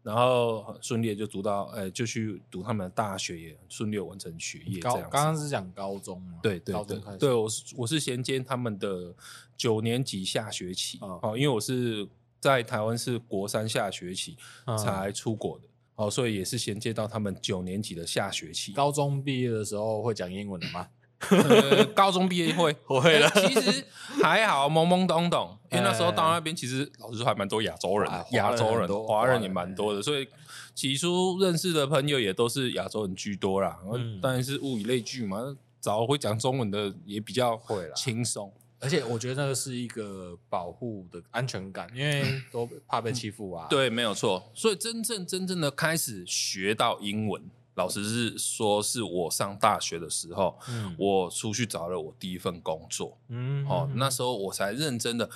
[0.05, 4.79] 然后很顺利就读到，哎，就去读他们的大学，也顺利完成学业。
[4.81, 6.39] 刚刚是讲高中嘛？
[6.41, 9.13] 对对对，对我是我是衔接他们的
[9.57, 12.07] 九年级下学期哦，因为我是
[12.39, 14.37] 在台湾是国三下学期
[14.79, 15.65] 才出国的。
[15.97, 18.73] 哦，所以也是衔接到他们九年级的下学期。
[18.73, 20.89] 高中毕业的时候会讲英文的吗？
[21.31, 23.29] 呃、高中毕业会， 会了。
[23.31, 23.85] 其实
[24.23, 25.57] 还好，懵懵懂懂。
[25.73, 30.03] 因为那时候到那边，其实老实说还蛮多亚洲人，亚洲人、华人也蛮多的。
[30.03, 30.29] 所以
[30.75, 33.79] 起初认识的朋友也都是亚洲人居多啦。
[33.91, 38.53] 嗯，当然是物以类聚嘛，找会讲中文的也比较会轻松。
[38.79, 43.67] 而且我觉得那个是一个保护的安全感，因为都怕被欺负啊。
[43.71, 44.53] 对，没有错。
[44.55, 47.43] 所以真正真正的开始学到英文，
[47.75, 55.31] 老实是说，是我上大学的时候，嗯，我出去找了我第一份工作，嗯，哦，那时候我才认真的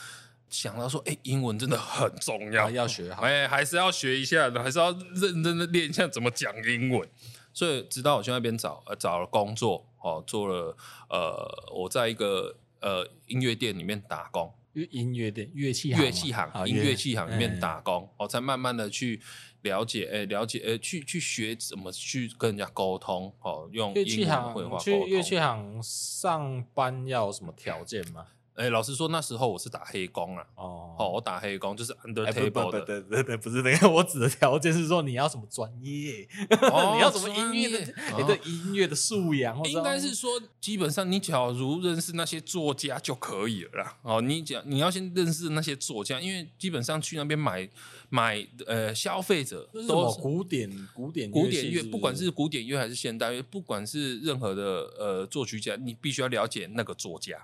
[0.50, 7.08] 想到说，哎，英文真的很重要，要学好，哎，还是要学一下的，还是要认真的练一下怎么讲英文。
[7.54, 10.76] 所以直到我去那边找，呃，找了工作，哦，做了，
[11.08, 12.54] 呃，我在一个。
[12.80, 19.20] 呃，音乐店里面打工，音乐店乐器乐器行，音乐器行里面打工，我才慢慢的去
[19.62, 28.26] 了解，哎，了解，哎，去去学怎么去跟人家沟通，哦，用乐器行去乐器行上班要什么条件吗？
[28.60, 30.44] 哎，老实说，那时候我是打黑工啊。
[30.54, 32.82] 哦，哦，我打黑工就是 under table 的。
[32.82, 36.28] 对对对，不是那个，我指的条件是说你要什么专业，
[36.60, 39.58] 哦 你要什么音乐的，你的音乐的素养。
[39.64, 40.30] 应该是说，
[40.60, 43.96] 基本上你假如认识那些作家就可以了啦。
[44.02, 47.66] 哦，你讲你要先认识那些作家，因为基本上去那边买
[48.10, 54.62] 买呃，消费者都是古典古典古典乐，不管是古典乐还是现代乐，不管是任何的
[54.98, 57.42] 呃作曲家，你必须要了解那个作家。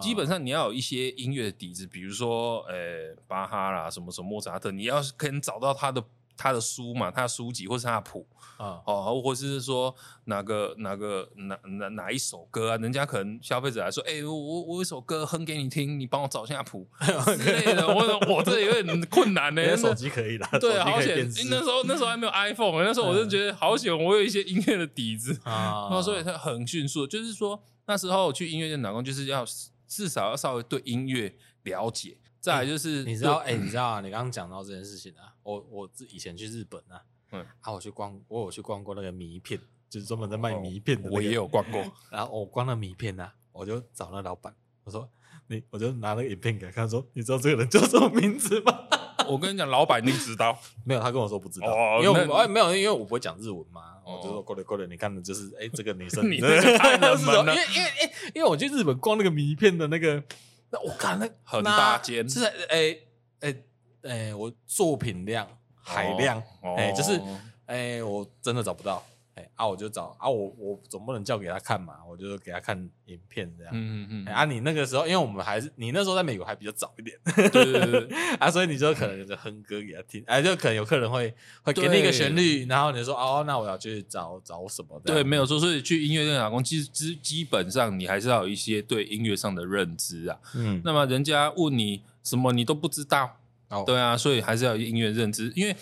[0.00, 6.02] 基本上你要有一些音乐的底子，比如说，呃、欸，巴哈啦，什么什么莫扎特，你要可以找到他的
[6.36, 8.26] 他的书嘛，他的书籍或是他的谱
[8.58, 19.76] 啊，哦，或者是说哪个哪个哪哪哪一首歌啊，人家可能消费者来说，哎、欸，我我我有一首歌哼给你听，你帮我找一下谱 之类的，我我这有点困难呢、欸。
[19.76, 27.62] 手机可以啦，对，好险，那时候那时候还没有 iPhone，那时候我就觉得好险，我有一些音乐的底子啊，然后所以它很迅速，就是说。
[27.86, 29.44] 那时候我去音乐店打工，就是要
[29.86, 32.18] 至少要稍微对音乐了解。
[32.40, 34.00] 再来就是你知道，哎，你知道啊？
[34.00, 39.60] 你刚刚讲到这件事情啊，我我以前去日本啊，嗯，啊，我去逛，我有去逛过那个迷片，
[39.90, 41.10] 就是专门在卖迷片的。
[41.10, 41.84] 我也有逛过。
[42.10, 45.10] 然后我逛了迷片啊，我就找那老板，我说
[45.48, 48.86] 你，我就拿那个影片给他看，说你知道这个人叫什么名字吗？
[49.28, 50.58] 我跟你讲，老板你知道？
[50.84, 51.68] 没有，他跟我说不知道，
[52.02, 53.82] 因为我没有，因为我不会讲日文嘛。
[54.04, 57.52] 我就说过来过来，你看的就是哎，这个女生，你这个太冷门了。
[57.54, 60.22] 因为因为哎，因为我去日本逛那个名片的那个，
[60.70, 62.96] 那我看那很大间，是哎
[63.40, 63.56] 哎
[64.02, 65.48] 哎，我作品量
[65.82, 66.40] 海量，
[66.76, 67.20] 哎，就是
[67.66, 69.04] 哎，我真的找不到。
[69.36, 73.72] 哎啊，我就找啊，我我总不能叫给他看嘛，我就给他看影片这样。
[73.74, 74.34] 嗯嗯嗯。
[74.34, 78.16] 啊，你那个时候，因为我们还是你那时候在美国还比较早一点，对对对。
[78.40, 85.12] 啊，所以你就可能就哼歌给他听，哎，就可能有客人会会给你一个旋律，然后你说哦，那我要去找找什么的。
[85.12, 85.60] 对，没有错。
[85.60, 90.38] 所以去音乐店打工，其实基基本上你还是要有一些对音乐上的认知啊。
[90.54, 90.80] 嗯。
[90.82, 93.38] 那么人家问你什么，你都不知道。
[93.68, 93.84] 哦。
[93.86, 95.76] 对啊，所以还是要有音乐认知，因为。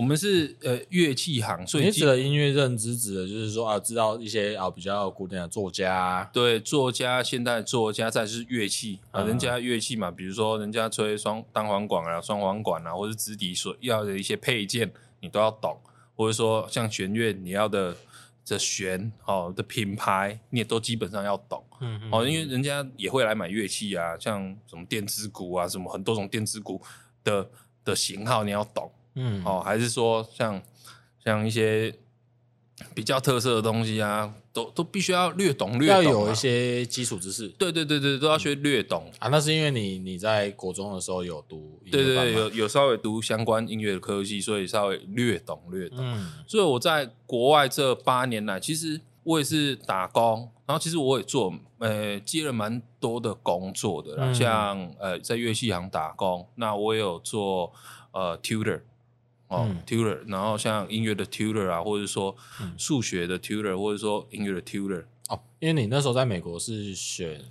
[0.00, 14.90] 我们是呃乐器行，所以你指的音乐认知指的就是说啊，知道一些啊比较古典的作家，对，作家、现代作家，再是乐器啊，人家乐器嘛，比如说人家吹双单簧管啊、双簧管啊，或者直笛所要的一些配件，
[15.20, 15.78] 你都要懂，
[16.16, 17.94] 或者说像弦乐你要的
[18.42, 26.80] 这弦哦的品牌，你也都基本上要懂，嗯哦，因为人家也会来买乐器啊，像什么电子鼓啊，什么很多种电子鼓
[27.22, 27.50] 的
[27.84, 28.90] 的型号你要懂。
[29.14, 30.60] 嗯，哦，还是说像
[31.24, 31.94] 像一些
[32.94, 37.48] 比较特色的东西啊，都都必须要略懂略懂，啊，要有一些基础知识。
[37.48, 39.28] 对对对对，都要学略懂，嗯、啊。
[39.28, 45.98] 那是因为你你在国中的时候有读，对对对，有有稍微读相关音乐的科系，所以稍微略懂略懂。
[46.00, 57.70] 嗯，所以我在国外这八年来，其实我也是打工，然后其实我也做呃接了蛮多的工作的，嗯、像呃在乐器行打工，那我也有做
[58.12, 58.80] 呃 tutor。
[59.50, 62.34] 哦、嗯、tutor，然后像音乐的 tutor 啊，或者说
[62.78, 65.04] 数学的 tutor，、嗯、或者说音乐的 tutor。
[65.28, 67.44] 哦，因为你那时候在美国是选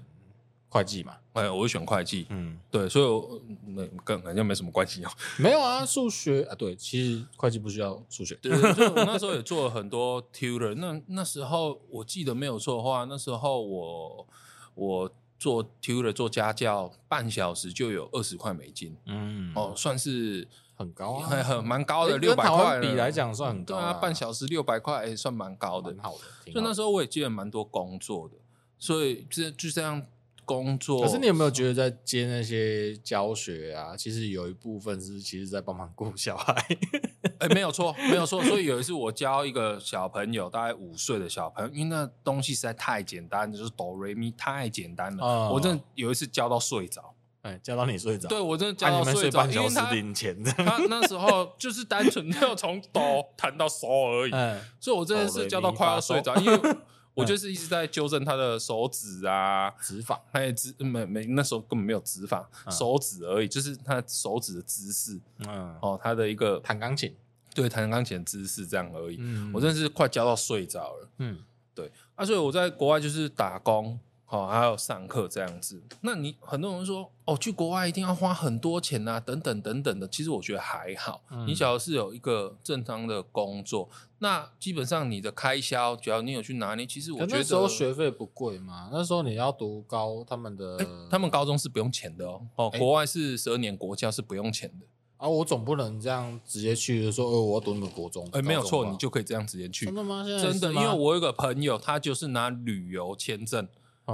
[0.69, 1.17] 会计嘛？
[1.33, 2.25] 哎，我是选会计。
[2.29, 5.11] 嗯，对，所以我那跟好像没什么关系哦。
[5.37, 8.33] 没有啊，数学啊，对，其实会计不需要数学。
[8.41, 10.73] 对，对，对，我那时候也做了很多 tutor。
[10.75, 14.27] 那那时候我记得没有错的话，那时候我
[14.73, 18.95] 我做 tutor 做家教，半小时就有二十块美金。
[19.05, 20.47] 嗯，哦，算是。
[20.79, 23.93] 很高啊，很 很蛮高的，六百块比来讲算很高啊。
[23.93, 26.51] 半小时六百块，哎，算蛮高的，很好的。
[26.51, 28.35] 所以那时候我也接了蛮多工作的，
[28.77, 30.01] 所以这就这样
[30.45, 31.03] 工作。
[31.03, 36.55] 可是你有没有觉得在接那些教学啊，其实有一部分是其实在帮忙顾小孩？
[37.39, 38.41] 哎，没有错，没有错。
[38.43, 47.13] 所以有一次我教一个小朋友，大概五岁的小朋友，因为那东西实在太简单，就是哆瑞咪太简单了，我真的有一次教到睡着。
[47.41, 54.31] 哎，教到你睡着，对我真的教到睡着，因为他领钱的，他 那时候就是单纯要从哆弹到嗦而已，
[54.79, 56.75] 所以我真的是教到快要睡着，因为
[57.13, 67.15] 我就是一直在纠正他的手指啊、指法，哎指没没那时候根本没有指法，手指而已，就是他手指的姿势，嗯，哦，他的一个弹钢琴，
[67.55, 69.17] 对，弹钢琴的姿势这样而已，
[69.53, 71.39] 我真的是快教到睡着了，嗯，
[71.73, 73.97] 对，啊，所以我在国外就是打工。
[74.31, 75.81] 好，还有上课这样子。
[76.01, 80.07] 那你很多人说哦，去国外一定要花很多钱啊，等等等等的。
[80.07, 81.23] 其实我觉得还好。
[81.31, 88.91] 嗯、你只要是有一个正常的工作，那基本上你的开销，只要你有去拿捏，其实我觉得那时候学费不贵嘛。
[88.93, 92.39] 那时候你要读高，他们的、欸、他们高中是不用钱的哦。
[92.55, 94.85] 哦，国外是十二年国教是不用钱的。
[95.17, 98.23] 啊，我总不能这样直接去说，哦，我要读你们国中。
[98.27, 99.87] 哎、欸，没有错，你就可以这样直接去。
[99.87, 100.23] 真的吗？
[100.23, 103.67] 真的，因为我有一个朋友，他就是拿旅游签证。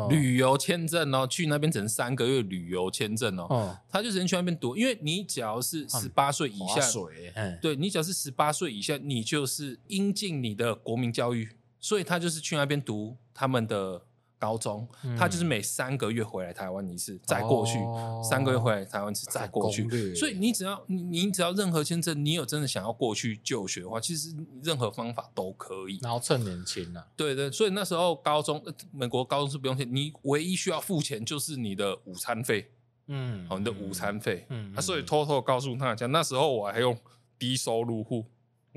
[0.09, 3.77] 旅游签证哦，去那边只能三个月旅游签证哦，哦。
[3.89, 6.81] 他就只能去那边读，因为你只要是十八岁以下，
[7.61, 14.01] 对，你只要是十八岁以下，你就是应尽你的国民教育，所以他就是去那边读他们的。
[14.37, 17.79] 高中，他就是每三个月回来台湾一次，再过去
[18.23, 19.87] 三个月回来台湾一次，再过去。
[20.15, 25.99] 所以你只要你你只要任何签证，你有真的想要过去就学的话，其实任何方法都可以。
[26.01, 32.71] 然后趁年轻啊，对对，所以那时候高中，美国高中是不用钱，你唯一需要付钱就是你的午餐费，
[33.07, 36.97] 嗯，好，你的午餐费，嗯，啊，所以偷偷告诉大家，那时候我还用
[37.39, 38.25] 低收入户。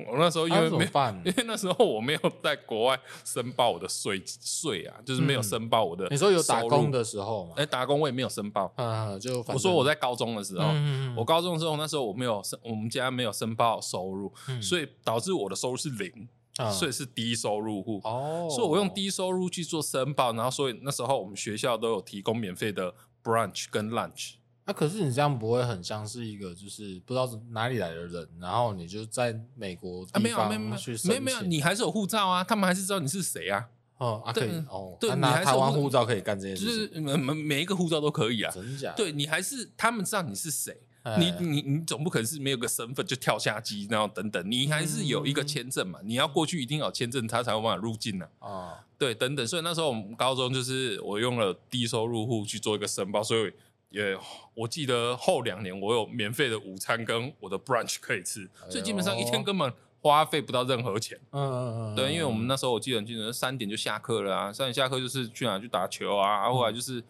[0.07, 6.07] 我那时候因为没办， 因为那时候我没有在国外申报我的税税啊，就是没有申报我的。
[6.11, 7.55] 你说有打工的时候吗？
[7.57, 8.73] 哎，打工我也没有申报。
[8.77, 10.69] 啊，就我说我在高中的时候，
[11.17, 14.33] 我高中的时候那时候我没有申，我们家没有申报收入，
[14.63, 16.29] 所以导致我的收入是零，
[16.73, 18.01] 所以是低收入户。
[18.05, 22.95] 哦，所以我用低收入去做申报，然后所以那时候我们学校都有提供免费的
[23.25, 24.35] brunch 跟 lunch。
[24.69, 30.21] 那、啊、可是你这样不会很像是一个就是不知道是哪里来的人，然后你就在美国啊？
[30.21, 30.77] 没有没有没
[31.15, 33.67] 有没有，你还是有护照啊，他们还是知道你是谁啊？
[33.97, 38.93] 哦啊可以哦，对，你还是台湾护照可以干这些事，就是每每一个护照都可以啊，真假？
[38.95, 40.79] 对你还是他们知道你是谁，
[41.19, 48.27] 你你你总不可能是没有个身份就跳下机，然后等等，你还是有一个签证嘛，你要过去一定要有签证，他才有办法入境呢。
[48.41, 53.51] 啊，对，等等，所以那时候我们高中就是我用了低收入户去做一个申报，所以。
[53.91, 54.19] 也
[54.55, 61.19] 我记得后两年我有免费的午餐跟我的 brunch 可以吃，哎、所以基本上一天根本花费不到任何钱。
[61.31, 67.03] 嗯嗯嗯，对，因为我们那时候我记得很清楚，三点就下课了啊，三点下课就是去哪去打球啊，后来就是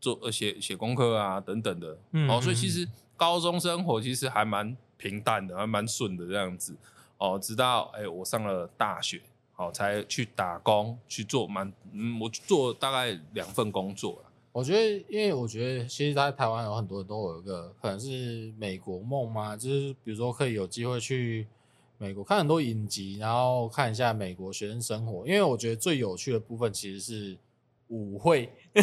[0.00, 1.98] 做呃写写功课啊等等的。
[2.12, 6.76] 嗯，哦，所以其实高中生活其实还蛮平淡的，还蛮顺的这样子。
[7.18, 9.20] 哦，直到哎、欸、我上了大学，
[9.52, 14.24] 好、哦、才去打工去做蛮嗯，我做大概两份工作。
[14.52, 21.46] 我觉得，因为我觉得，其实，在台湾有很多人都有一个可能是美国梦嘛，就是比如说可以有机会去
[21.98, 25.24] 美国看很多影集，然后看一下美国学生生活。
[25.24, 27.38] 因为我觉得最有趣的部分其实是
[27.88, 28.52] 舞会。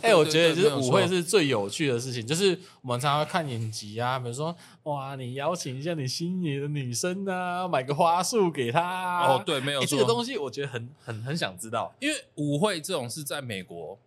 [0.00, 9.26] 哎，我觉得就是舞会是最有趣的事情，就是我们常常看影集啊，比如说哇，你邀请一下你心仪的女生啊，买个花束给她。
[9.26, 13.98] 哦，对，没有错，这个东西我觉得很很很想知道，因为舞会这种是在美国。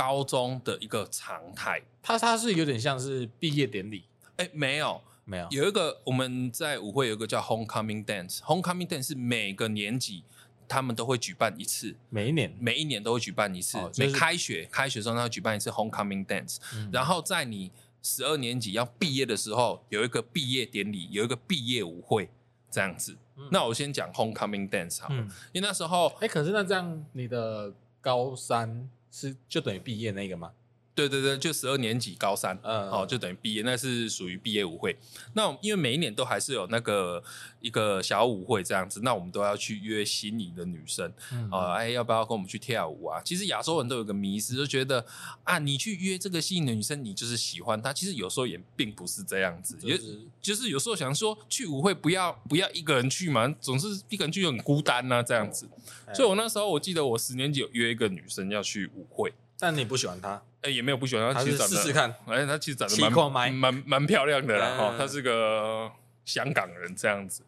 [0.00, 4.04] 高中的一个常态，它它是有点像是毕业典礼，
[4.36, 5.00] 哎，没有。
[5.26, 10.24] 没有，有一个我们在舞会有一个叫 Homecoming Dance，Homecoming Dance 是每个年级
[10.66, 12.52] 他们都会举办一次，每一年。
[12.58, 17.70] 每一年都会举办一次，哦就是、每开学开学的时候他会举办一次 Homecoming Dance，、嗯、然后在你
[18.02, 22.28] 十二年级要毕业的时候有一个毕业典礼，有一个毕业舞会
[22.68, 23.16] 这样子。
[23.36, 28.88] 嗯、那我先讲 Homecoming Dance 好了，嗯、因为那时候哎，可是那这样你的高三。
[29.10, 30.52] 是就等于毕业那个吗？
[30.94, 34.96] 对对对，就十二年级高三，嗯，哦，就等于毕业，那是属于毕业舞会。
[35.34, 37.22] 那因为每一年都还是有那个
[37.60, 43.22] 一个小舞会这样子，那我们都要去约心仪的女生，嗯、呃，哎，要不要跟我们去跳舞啊？
[43.24, 45.06] 其实亚洲人都有个迷思，就觉得
[45.44, 47.92] 啊，你去约这个心仪的女生，你就是喜欢她。
[47.92, 55.68] 其实有时候也并不是这样子，也就是，就是有时候想说去舞会不要不要一个人去嘛，总是一个人去很孤单呐、啊，这样子。
[56.06, 59.32] 嗯、所以我那时候我记得我十年级有约一个女生要去舞会。
[59.60, 60.42] 但你不喜欢他？
[60.62, 62.14] 哎，也没有不喜欢他，其实长得试试看。
[62.26, 64.76] 哎，他其实长得蛮蛮蛮漂亮的啦。
[64.76, 65.90] 哈，他是个
[66.24, 67.42] 香港人这样子。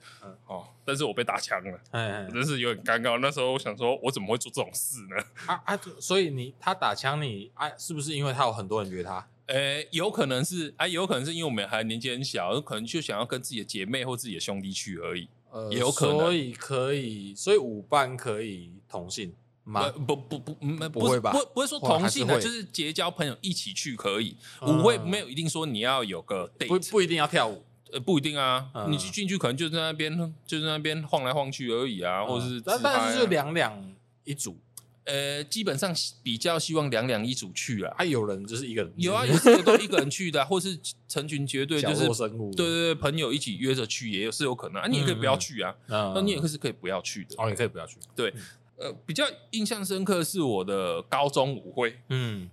[0.47, 3.19] 哦，但是我被打枪了，哎，真是有点尴尬。
[3.19, 5.17] 那时候我想说，我怎么会做这种事呢？
[5.47, 5.81] 啊啊！
[5.99, 9.27] 所以你他打枪你啊，是不是因为他有很多人约他？
[9.47, 15.29] 哎，有可能是啊，有可能是因为我们还年纪很小，可能就想要跟自己的姐妹或自己的兄弟去而已。
[15.51, 16.19] 呃，有可能。
[16.19, 19.35] 所以可以，所以舞伴可以同性。
[19.65, 21.31] 不不不，不不会吧？
[21.31, 24.37] 不不会说同性的，就是结交朋友一起去可以。
[24.63, 28.69] 舞会没有一定说你要有个 date，不不一定要跳舞，呃，不一定啊。
[28.89, 32.61] 你去进去可能就在那边，就在那边晃来晃去而已啊，或者是。
[32.61, 33.95] 但但是就两两
[34.25, 34.59] 一组，
[35.05, 35.95] 呃，基本上
[36.25, 37.95] 比较希望两两一组去啊。
[37.97, 44.89] 还有人就是一个人，有啊，有是都一个人去的，或是成群结队，就是对对对，朋友一起约着去也有是有可能啊。
[44.89, 47.37] 你也可以不要去啊，那你也可是可以不要去的。
[47.39, 48.35] 哦，你可以不要去，对。
[48.83, 52.51] 呃，比较印象深刻是我的高中舞会，嗯，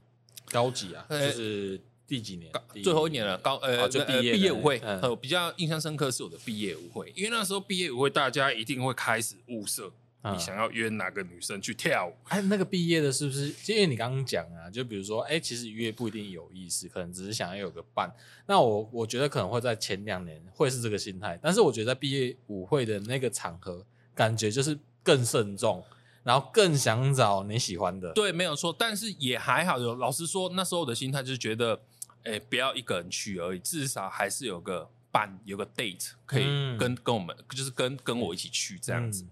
[0.51, 1.05] 高几啊？
[1.09, 2.51] 就是第几年？
[2.83, 4.79] 最后一年了，高呃，就毕业毕业舞会。
[4.79, 9.91] 呃，比较印象深刻是我的毕业舞会，因为那时候毕业舞会大家一定会开始物色。
[10.21, 12.13] 你想要约哪个女生去跳舞？
[12.25, 13.47] 哎，那个毕业的是不是？
[13.71, 18.13] 因为你刚刚讲啊，就比如说，哎，其实约不一定有意思，可能只是想要有个伴。
[18.45, 25.81] 那我我觉得可能会在前两年会是这个心态，但是我觉得在毕业舞会的那个场合，感觉就是更慎重，
[26.23, 28.11] 然后更想找你喜欢的。
[28.13, 29.79] 对，没有错，但是也还好。
[29.79, 31.79] 有老实说，那时候的心态就是觉得，
[32.23, 36.43] 哎，不要一个人去而已，至少还是有个伴，有个 date 可以
[36.77, 39.23] 跟、嗯、跟我们，就是跟跟我一起去这样子。
[39.23, 39.29] 嗯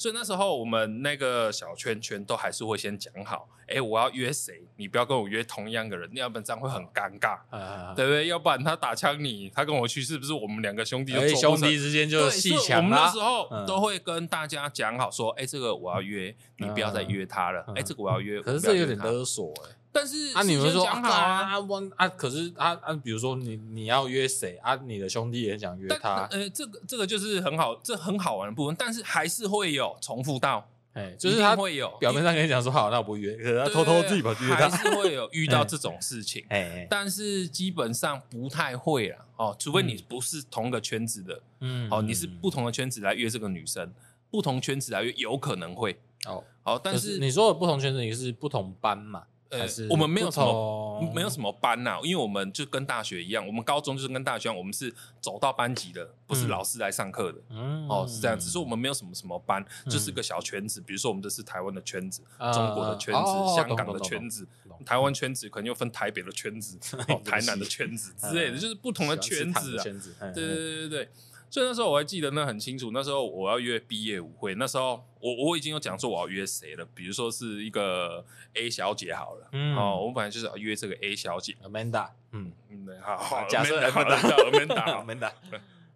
[0.00, 8.26] 所以那时候我们那个小圈圈都还是会先讲好，哎、欸，我要约谁，你不要跟我约同样的人，要不然这样会很尴尬，啊、对不对？
[8.26, 12.78] 要不然他打枪你，他跟我去，是不是我们两个兄弟就兄弟之间就戏强？
[12.78, 19.76] 我们那时候都会跟大家讲好说，哎、欸，这个我要约，你不要再约他了，哎、欸，这个我要约，可是这有点勒索哎、欸。
[19.92, 24.76] 但是啊，你们说讲好啊，问啊，可是啊啊，比如说你你要约谁啊？
[24.76, 43.92] 你的兄弟也想约他，呃，这个这个就是很好，这很好玩的部分，但是还是会有重复到，哎，就是他会有表面上跟你讲说好，那我不约，可是他偷偷自己跑去约他，还是会有遇到 这种事情，哎，但是基本上不太会了哦，除非你不是同个圈子的，嗯，哦，你是不同的圈子来约这个女生，
[44.30, 49.24] 不同圈子来约有可能会哦，好，但是你说的不同圈子也是不同班嘛？
[49.50, 57.38] 呃，我们没有什么没有什么班呐、啊，因为我们就跟大学一样，我们高中就是跟大学一样，我们是走到班级的，不是老师来上课的。
[57.50, 60.80] 嗯，哦，是这样，只是我们没有什么什么班，嗯、就是个小圈子。
[60.80, 64.46] 比如说，我们这是台湾的圈子，嗯、中国的圈子，哦、香港的圈子，
[64.86, 66.78] 台湾圈子可能又分台北的圈子，
[67.08, 69.82] 哦、 台南的圈子之类的，就是不同的圈子啊。
[69.82, 71.08] 圈子，对对对对对。
[71.50, 78.24] 所以那时候我还记得那很清楚，那时候我要约毕业舞会，那时候我我已经有讲说我要约谁了，比如说是一个
[78.54, 82.52] A 小姐好了，嗯，哦，我们本来就是要约这个 A 小姐，Amanda，嗯。
[82.70, 85.32] 嗯，好好，假设 Amanda，Amanda，Amanda。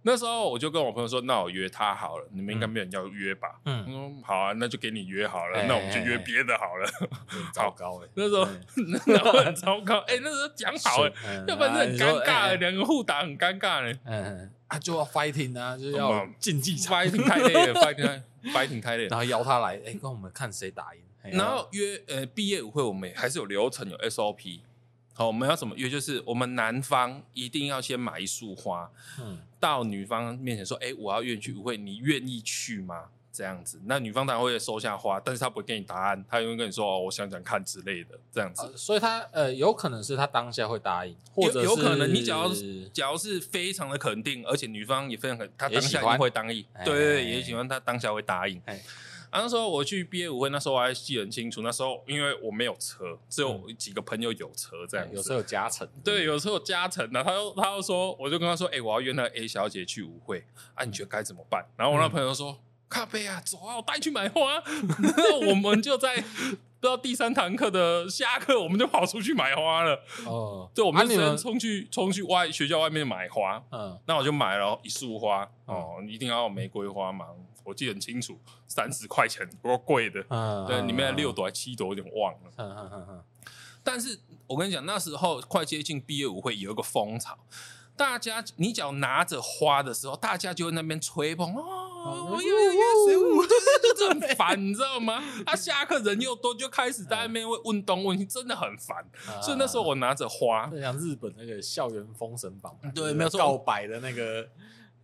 [0.06, 3.58] 那时候我就跟我朋友说，那我约他好了，你们应该没有人要约吧？
[3.64, 6.86] 嗯，嗯，好啊，那就给你约好了，那我们就约别的好了。
[7.54, 8.46] 糟糕哎，那时候
[8.88, 13.98] 那时候很糟糕，哎，那时候讲好哎，要不然是很尴尬，两个互打很尴尬嘞。
[14.04, 21.00] 嗯，啊就要 fighting 啊，就是要竞技场，fighting 太累了，fighting fighting 太累了，然后邀他来，哎，跟我们看谁打赢。
[21.32, 24.60] 然后约呃毕业舞会，我们还是有流程有 SOP。
[25.14, 25.88] 好，我们要怎么约？
[25.88, 28.90] 就是我们男方一定要先买一束花，
[29.20, 48.60] 嗯，到女方面前说：“哎，我要愿意去舞会，你愿意去吗？”这样子，那女方当然会收下花，但是她不会给你答案，她会跟你说：“哦，我想想看之类的。”这样子，呃、所以她呃，有可能是她当下会答应，或者有，有可能你只要只要是非常的肯定，而且女方也非常肯，她当下也会答应，对对对，也喜欢她当下会答应。
[49.34, 51.60] 啊、那时候我去毕业舞会，那时候我还记得很清楚。
[51.60, 55.88] 那时候因为我没有车，只有几个朋友有车，这样、嗯、有时候有加成。
[56.04, 57.20] 对，有时候有加成的。
[57.24, 62.56] 他就他就说，我就跟他说：“哎、欸，我要约那个 A 小姐去舞会，啊，你觉得该怎么办？”然后我那朋友说
[62.88, 64.62] ：“咖啡、嗯、啊，走啊，我带你去买花。
[65.50, 66.14] ”我们就在
[66.78, 70.00] 不知道第三堂课的下课，我们就跑出去买花了。
[70.26, 73.60] 哦，对，我们先冲去冲去外学校外面买花。
[73.72, 75.50] 嗯，那我就买了一束花。
[75.66, 77.26] 哦，一定要玫瑰花嘛。
[77.64, 78.38] 我记得很清楚，
[78.68, 80.24] 三十块钱，不过贵的。
[80.28, 82.50] 嗯，对，里面六朵还七朵，有点忘了。
[82.58, 83.24] 嗯嗯嗯嗯。
[83.82, 87.38] 但是我跟你讲，那时候快接近毕业舞会，有一个风潮，
[87.96, 95.22] 大家你只要拿着花的时候，大家就在那边吹捧哦，我又约谁舞，就就很 烦，你知道吗？
[95.46, 99.04] 他下课人又多，就开始在那边问东问西，真的很烦。
[99.42, 104.48] 所以那时候我拿着花，像日本那个校园封神榜，对，没有告白的那个。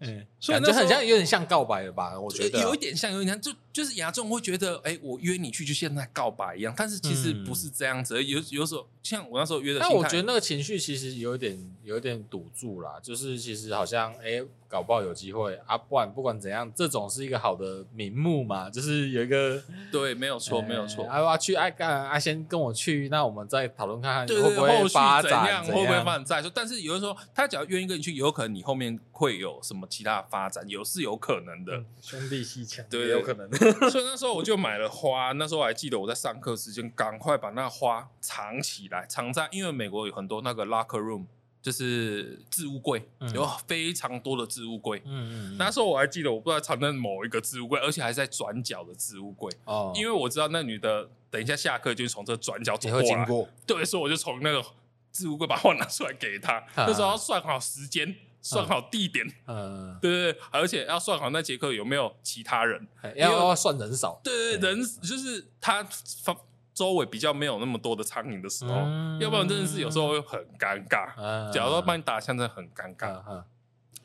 [0.00, 2.18] 嗯，所以就很像，有点像告白了吧？
[2.18, 6.74] 我觉得有一点像，有点像，就就是亚众会觉得，哎，我约你去，就现在告白一样。
[6.76, 14.42] 但是其实不是这样子，有有时候像我那时候约的，但我觉得那个情绪其实有点有点堵住啦，就是其实好像哎。
[14.70, 15.76] 搞不好有机会啊！
[15.76, 19.60] 不管不管怎样，这种是一个好的名目嘛，就是有一个
[19.90, 21.04] 对，没有错，没有错。
[21.06, 26.48] 啊，要去爱干啊，先跟我去，那我们再讨论看看会不会发展，会不会发展再说。
[26.54, 31.84] 但是有的时候，他只要愿意跟你去，有可能你后面会有什么其他的发展，有是有可能的。
[32.00, 33.50] 兄弟鬩墙，对，有可能。
[33.90, 41.26] 所以那时候我就买了花，那时候我还记得我在上课时间，赶快把那花藏起来，藏在因为美国有很多那个 locker room。
[41.62, 45.02] 就是置物柜，有非常多的置物柜。
[45.04, 49.52] 嗯嗯，那时候我还记得，我不知道藏在某一个置物柜，而且还在转角的置物柜。
[49.64, 53.06] 哦，因为我知道那女的等一下下课就从这转角走过来。
[53.06, 53.48] 经过。
[53.66, 54.64] 对，所以我就从那个
[55.12, 56.64] 置物柜把货拿出来给她。
[56.76, 62.86] 那时候要算好时间，算好地点，嗯，对对对，而且要算好那节课有没有其他人，
[63.16, 65.84] 要要算人少，对对，人就是他
[66.22, 66.34] 方
[66.80, 68.72] 周围比较没有那么多的苍蝇的时候，
[69.20, 71.52] 要不然真的是有时候会很尴尬。
[71.52, 73.44] 假如说帮你打枪，真的很尴尬。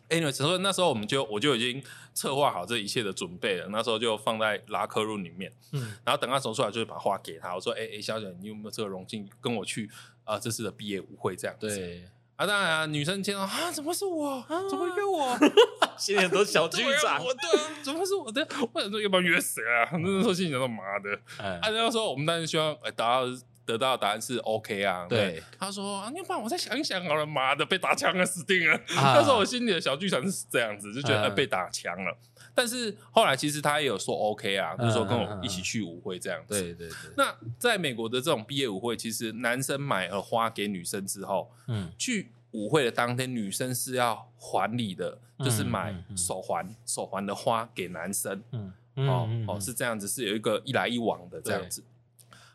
[0.09, 1.81] Anyway，所以那时候我们就我就已经
[2.13, 9.89] 策划好这一切的准备了，那时候就放在拉克 रू 里面，嗯，然后等他走出来，就是把话给他，我说，哎哎，小姐，你有没有这个荣幸跟我去
[10.25, 11.69] 啊这次的毕业舞会这样子？
[11.69, 12.03] 对，
[12.35, 14.37] 啊，当然啊，女生见到啊，怎么是我？
[14.47, 15.37] 啊怎么约我？
[15.97, 18.45] 心里很多小 剧场，我对啊，怎么是我的？
[18.73, 19.89] 我想说要不要约谁啊？
[19.93, 23.27] 那时候心里想说妈的，哎，那时候我们当然希望哎达到。
[23.65, 28.79] 得到的答案是 OK 啊，对，他说啊，要不然我再想一想好了，妈的，被打枪了，死定了。
[28.93, 32.15] 那时候我心里的小剧场是这样子，就觉得被打枪了。
[32.55, 36.59] 但是后来其实他也有说 OK 啊，就是说跟我一起去舞会这样子。
[36.59, 37.11] 对对对。
[37.17, 48.41] 那在美国的这种毕业舞会，其实男生买了花给女生之后，嗯，去舞会的当天，女生是要还礼的，就是买手环、手环的花给男生。
[48.51, 51.83] 嗯哦哦，是这样子，是有一个一来一往的这样子。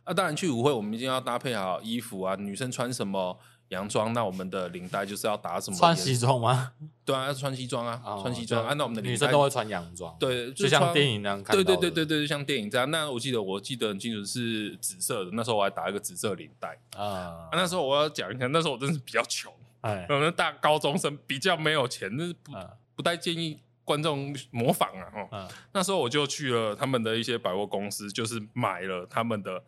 [0.07, 2.35] 那、啊、当然，去舞会我们一定要搭配好衣服啊。
[2.35, 3.39] 女生穿什么
[3.71, 5.77] 洋装，那我们的领带就是要打什么？
[5.77, 6.73] 穿西装吗？
[7.05, 8.67] 对啊，要穿西装啊，哦、穿西装。
[8.67, 11.55] 按照、啊、我们的女生都会穿洋装，对，就像电影那样看。
[11.55, 12.91] 对对对对对，就像电影这样。
[12.91, 17.49] 那我记得，我记得很清楚是紫色的，那时候我还打一个紫色领带啊，啊。
[17.53, 19.53] 那时候我要讲一下，那时候我真是比较穷，
[19.83, 25.07] 哎，可能大高中生比较没有钱，那是不、啊、不太建议观众模仿啊。
[25.15, 29.63] 哦、啊，那时候我就去了他们的一些百货公司，就是买了他们的。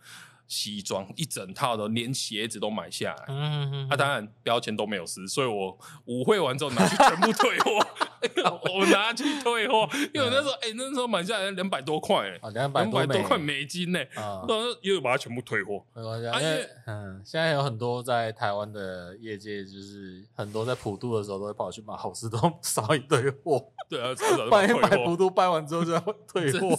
[0.46, 3.24] 西装一整套的，连鞋子都买下来。
[3.28, 7.86] 嗯嗯，啊，当然标签都没有撕，所以我舞会完之后拿去全部退货。
[8.72, 13.98] 我拿去退货，因为我那时候哎、欸，那时候买下来两百多块，两百多块美金呢。
[14.14, 14.42] 啊，
[14.82, 15.84] 又把它全部退货。
[15.94, 23.64] 没关系，因为嗯，现在有很多在台湾的业界，就是很多在普渡的时候都会跑去买好市多扫一堆货。
[23.88, 24.14] 对啊，
[24.50, 26.74] 拜一拜普渡拜完之后就要 退货，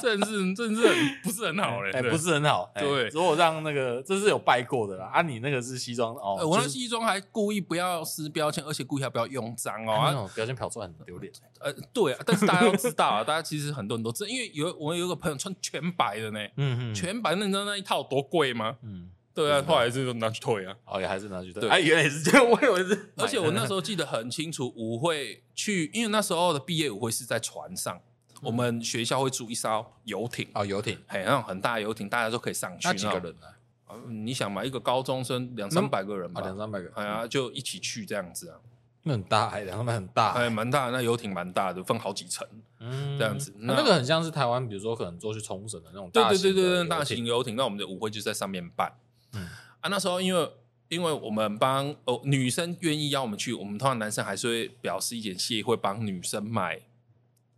[0.00, 3.08] 真是真是很不是很好嘞，哎，不是很好，对。
[3.08, 11.32] 如果让那个这是有拜过的啦，啊，你那个是西装哦，我那西装还故意不要撕标签，而且故意还不要用脏哦，啊，标签飘出来很丢脸。
[11.60, 18.76] 呃，对啊，但是大家都知道啊，大家其实很多人都知道，因为有我有个朋友穿全白的呢，嗯嗯，全白，那你知道那一套多贵吗？
[18.82, 28.00] 嗯，对啊，后来是拿去退啊，哦，也还是拿去退，哎，原来是这样，我以为是，而且我那时候记得很清楚，舞会去，因为那时候的毕业舞会是在船上。
[28.42, 32.88] 我们学校会租一艘游艇哦，游艇，嘿，那种很大的游艇，大家都可以上去。
[32.88, 33.46] 那几个人呢？
[33.86, 38.58] 啊，你想嘛，一个高中生两三百个人吧，两三百个，哎呀，就一起去这样子啊。
[39.04, 40.90] 那很大，还两三很大，哎，蛮大。
[40.90, 42.46] 那游艇蛮大的，分好几层，
[42.78, 43.52] 嗯，这样子。
[43.58, 47.56] 那个很像是台湾，比如说可能坐去冲绳的那种，对对对对对，大型游艇。
[47.56, 48.92] 那我们的舞会就在上面办。
[49.34, 49.48] 嗯
[49.80, 50.52] 啊，那时候因为
[50.88, 56.80] 因为我们帮哦女生愿意邀我们去，我们通常男生还是会表示一点谢意，会帮女生买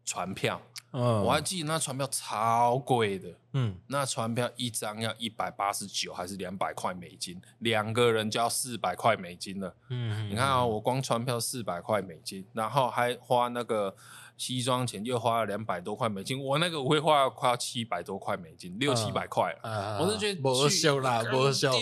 [0.05, 0.63] 船票。
[0.95, 9.75] 嗯，我还记得那船票超贵的，嗯，那船票一张要一百八十九还是两百块美金，两个人就要四百块美金了。
[9.91, 13.97] 嗯，你看啊，我光船票四百块美金，然后还花那个
[14.37, 19.99] 西装钱，又花了两百多块美金，我那个我会花快要七百多块美金，六七百块了。
[20.01, 21.73] 我是觉得不修啦，不秀，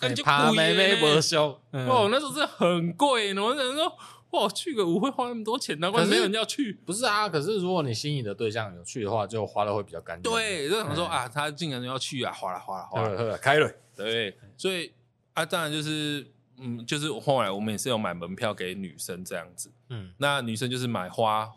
[0.00, 1.60] 感觉怕妹妹不秀。
[1.72, 3.92] 哦，那时候真的很贵，我想说。
[4.34, 6.72] 哇，去个舞会花那么多钱，难怪没有人要去。
[6.84, 10.30] 不是啊，可是如果你心仪的对象有去的话，就花的会比较干净。
[10.30, 13.72] 对，就想说啊，他竟然要去啊，花了花了花了，开了。
[13.96, 14.92] 对，所以
[15.34, 16.26] 啊，当然就是
[16.58, 19.70] 嗯，就是后来我们也是有买门票给女生这样子。
[19.90, 21.48] 嗯，那女生就是买花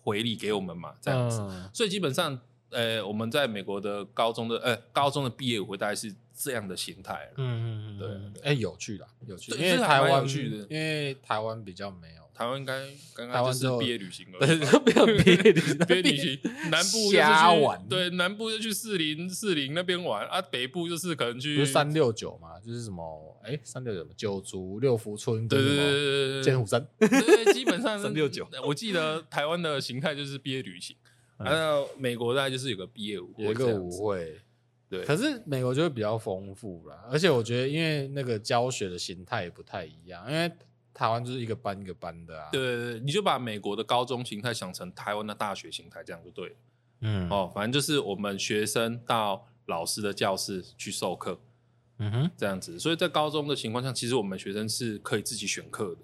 [0.00, 1.40] 回礼给我们嘛，这样子。
[1.74, 2.38] 所以基本上，
[2.70, 7.28] 呃，我们在美国的高中的呃高中的毕业舞会大概是这样的形态。
[7.36, 8.42] 嗯嗯嗯，对。
[8.42, 10.28] 哎，有趣的，有趣，因为台湾，
[10.70, 12.21] 因为台湾比较没有。
[12.34, 12.72] 台湾应该
[13.14, 16.40] 刚刚就是毕业旅行了，对， 不要 毕业旅行，毕业旅行，
[16.70, 28.48] 南部就是去，对，南部就去士林，士林那边玩啊，北部就是可能去三六九嘛，就是什么，哎，三六九九族六福村，对对对对对，剑湖山，对，基本上 三六九。
[28.66, 30.96] 我记得台湾的形态就是毕业旅行，
[31.38, 34.40] 然后美国大概就是有个毕业舞会，有一个舞会，
[34.88, 35.04] 对。
[35.04, 40.50] 可是美国就会比较丰富啦，而且我觉得因为那个教学的形态也不太一样，因为。
[40.94, 46.54] 台湾就是一个班一个班的啊，对对对，你就把美国的高中形态想成台湾的大学形态，这样就对了。
[47.00, 51.40] 嗯，哦，反正就是我们学生到老师的教室去授课，
[51.98, 52.78] 嗯哼，这样子。
[52.78, 56.00] 所以在高中的情况下，其实我们学生是可以自己选课的，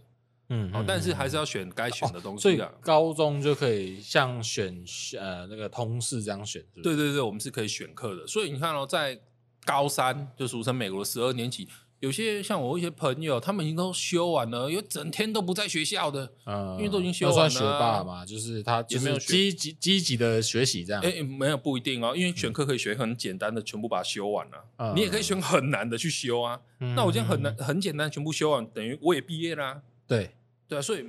[0.48, 2.42] 嗯，哦，但是还是要选该选的东西，哦。
[2.42, 4.82] 所以高中就可以像选
[5.18, 6.96] 呃那个通识这样选，是不是？
[6.96, 8.26] 对对对，我们是可以选课的。
[8.26, 9.20] 所以你看哦，在
[9.64, 11.68] 高三就俗称美国的十二年级。
[12.00, 17.50] 有些像我一些朋友，他们已经都修完了，有整天都不在学校的，嗯，因为都已经修完了。
[17.50, 21.02] 算学霸嘛，就是他有没有积极积极的学习这样？
[21.02, 24.64] 哎、欸，没有不一定哦，因为选课可以选很简单的，全部把它修完了。
[24.76, 26.60] 嗯、你也可以选很难的去修啊。
[26.78, 29.82] 嗯、那我这样很难、很简单全部修完，等于我也毕业啦。
[30.06, 30.30] 对
[30.68, 31.04] 对啊，所以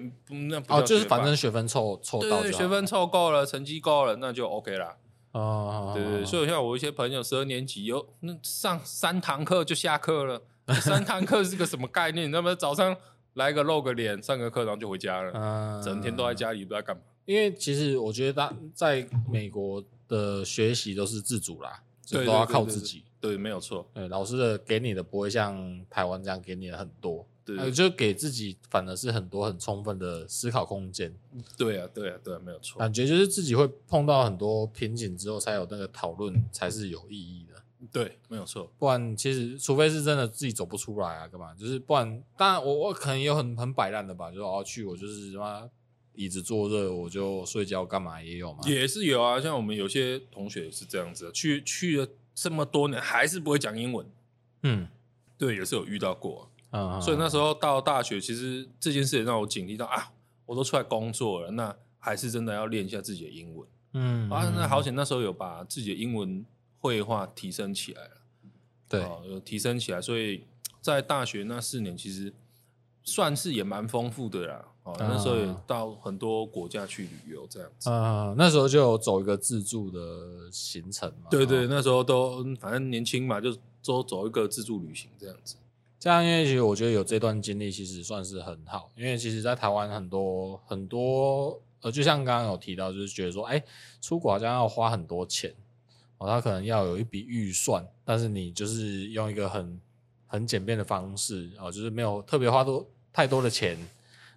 [0.49, 4.97] 那哦，就是反正学分凑凑到，对，学分凑够了，成绩够了，那就 OK 啦。
[5.33, 10.41] 哦，对对，所以像我一些朋友，十二年级有那上三堂课就下课了。
[10.81, 12.29] 三堂课是个什么概念？
[12.31, 12.95] 那么早上
[13.33, 15.31] 来个露个脸，上个课，然后就回家了。
[15.33, 17.01] 嗯，整天都在家里不知道干嘛。
[17.25, 23.03] 因为其实我觉得，大在美国的学习都是自主啦，对，都要靠自己。
[23.21, 23.87] 对，没有错。
[23.93, 27.27] 对，老师的给你的不会像台湾这样给你的很多。
[27.45, 31.13] 对，对，就给自己反而是很多很充分的思考空间。
[31.57, 32.79] 对啊，对啊，对啊，没有错。
[32.79, 37.58] 感觉就是自己会碰到很多瓶颈之后，才有那个讨论，才是有意义的。
[37.93, 38.69] 对，没有错。
[38.77, 41.53] 不然，其实除非是真的自己走不出来啊，干嘛？
[41.53, 45.69] 就是不然，当然我我可能也有很很摆烂的吧，就哦去我就是什么
[46.13, 48.59] 椅子坐热，我就睡觉干嘛也有嘛。
[48.65, 54.05] 也是有啊，像我们有些同学也是这样子，去去了这么多年还是不会讲英文。
[54.63, 54.87] 嗯，
[55.37, 56.51] 对，也是有遇到过。
[56.71, 60.11] 嗯，所以那时候到大学，其实这件事也让我警惕到啊，
[60.45, 63.67] 我都出来工作了，那还是真的要练一下自己的英文。
[63.93, 66.45] 嗯，啊，那好险，那时候有把自己的英文。
[66.79, 68.11] 绘画提升起来了，
[68.87, 70.43] 对，有提升起来，所以
[70.81, 72.33] 在大学那四年其实
[73.03, 74.65] 算是也蛮丰富的啦。
[74.83, 77.89] 哦，那时候也到很多国家去旅游这样子。
[77.89, 81.27] 啊，那时候就有走一个自助的行程嘛。
[81.29, 85.57] 对对，那时候都反正年轻嘛，就都走一个自助旅行这样子。
[85.99, 88.89] 这样，因为其实我觉得有这段经历，其实算是很好。
[88.95, 93.61] 因为其实，在台湾很多很多，呃，就像刚刚有提到，就是觉得说，哎，
[93.99, 95.53] 出国好像要花很多钱。
[96.19, 99.79] 哦，他可能要有一笔预算，但是你就是用一个很
[100.27, 103.77] 很简便的方式，哦，就是没有特别花多太多的钱，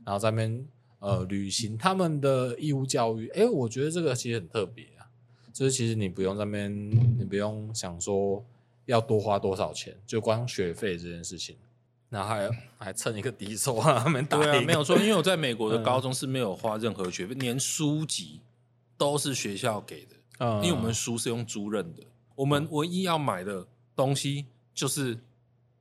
[0.04, 0.66] 然后在那边
[1.00, 3.28] 呃履行他们的义务教育。
[3.34, 5.06] 诶，我觉得这个其实很特别啊，
[5.52, 8.44] 就是其实你不用在那边，你不用想说
[8.86, 11.56] 要多花多少钱，就光学费这件事情，
[12.10, 18.40] 然后还还蹭一个低收啊，他们打对啊，没有错，因为我在美国的 高中是没有花任何学费，连书籍
[18.96, 20.14] 都是学校给的。
[20.62, 22.02] 因为我们书是用租赁的，
[22.35, 25.19] 我们唯一要买的东西就是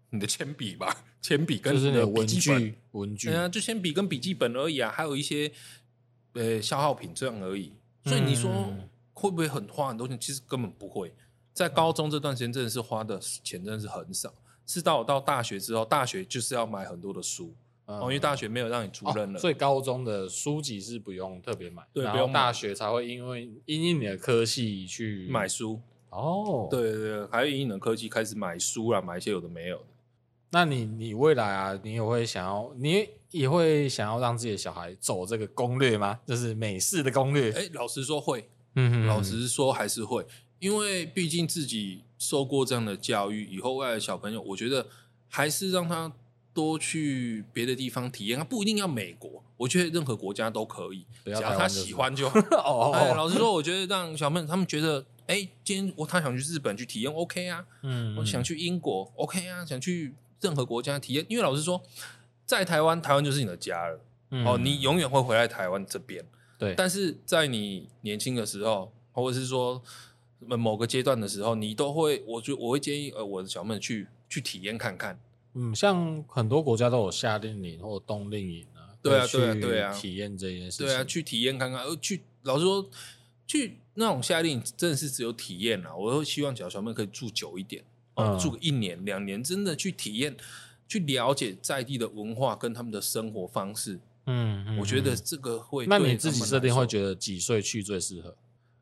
[0.10, 5.52] 你的铅笔吧，铅笔跟你的文具，文具，对啊，就铅笔跟笔记本而已啊，还有一些
[6.34, 7.74] 呃消耗品这样而已。
[8.04, 8.74] 所以你说
[9.14, 10.20] 会不会很花很多钱？
[10.20, 11.14] 其实根本不会。
[11.54, 14.34] 在高中这段时间真的是花的钱真的是很少，
[14.66, 17.54] 是到我到大学之后，大学就是要买很多的书。
[18.00, 22.32] 哦，因为大学没有让你出任了，所以高中的书籍是不用特别买，对，不用。
[22.32, 25.82] 大学才会因为因应你的科系去买书。
[26.10, 29.84] 哦，对对对，还有因应你的科技开始买书啦，买一些有的没有的。
[30.52, 36.20] 那你你未来啊，你也会想要，你也会想要让自己的小孩走这个攻略吗？
[36.26, 37.52] 就是美式的攻略？
[37.54, 40.26] 哎，老实说会，嗯哼，老实说还是会，
[40.60, 44.88] 因为毕竟自己受过这样的教育，以后未来的小朋友，我觉得
[45.30, 46.12] 还是让他。
[46.54, 52.40] 多去别的地方体验，他不一定要美国，我觉得任何国家都可以，只要他喜欢就好。
[52.92, 61.82] 哦，老实说，我觉得让小朋友他们觉得，哎，今天我他想去日本去体验，OK 啊，嗯，我想去英国，OK 啊，想去任何国家体验，因为老实说，
[62.46, 64.00] 在台湾，台湾就是你的家了，
[64.46, 66.26] 哦，你永远会回来台湾这边，
[66.58, 66.76] 对。
[66.76, 69.82] 但是在你年轻的时候，或者是说
[70.40, 75.18] 某个阶段的时候，你都会，我就我会建议呃我的小朋友去去体验看看。
[75.54, 81.84] 嗯，像很多国家都有夏令营或冬令营啊，对啊，对啊，对啊，体验这件事情，对啊，去体验看看。
[81.84, 82.90] 呃，去老实说，
[83.46, 85.94] 去那种夏令营真的是只有体验啊。
[85.96, 87.84] 我会希望小小妹可以住久一点，
[88.16, 90.36] 嗯，住个一年两年，真的去体验，
[90.88, 94.00] 去了解在地的文化跟他们的生活方式。
[94.28, 95.86] 嗯，我觉得这个会。
[95.88, 98.36] 那你自己设定会觉得几岁去最适合？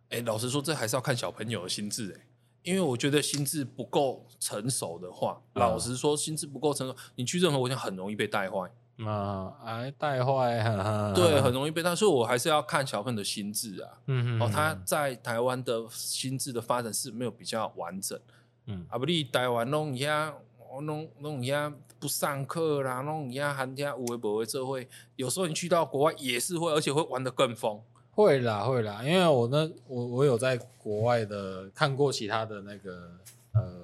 [0.10, 2.26] 哎，老实说，这还是要看小朋友的心智，哎。
[2.64, 8.70] 因为我觉得心智不够成熟的话，嗯、老实说，心智不够成熟，你去任何国家很容易被带坏。
[9.06, 11.96] 啊，哎，带坏，呵呵对，很容易被带。
[11.96, 13.90] 所以我还是要看小朋友的心智啊。
[14.08, 14.42] 嗯嗯。
[14.42, 18.20] 哦，他在台湾的心智的发展是没有比较完整。
[18.66, 18.86] 嗯。
[18.90, 20.34] 啊，不，你台湾弄一下，
[20.82, 24.86] 弄弄一下不上课啦，弄一下寒假有会不会这会？
[25.16, 27.82] 有时候你去到国外也是会，而且会玩的更疯。
[28.24, 33.12] 会啦，会啦，因为我呢，我我有在国外的看过其他的那个
[33.54, 33.82] 呃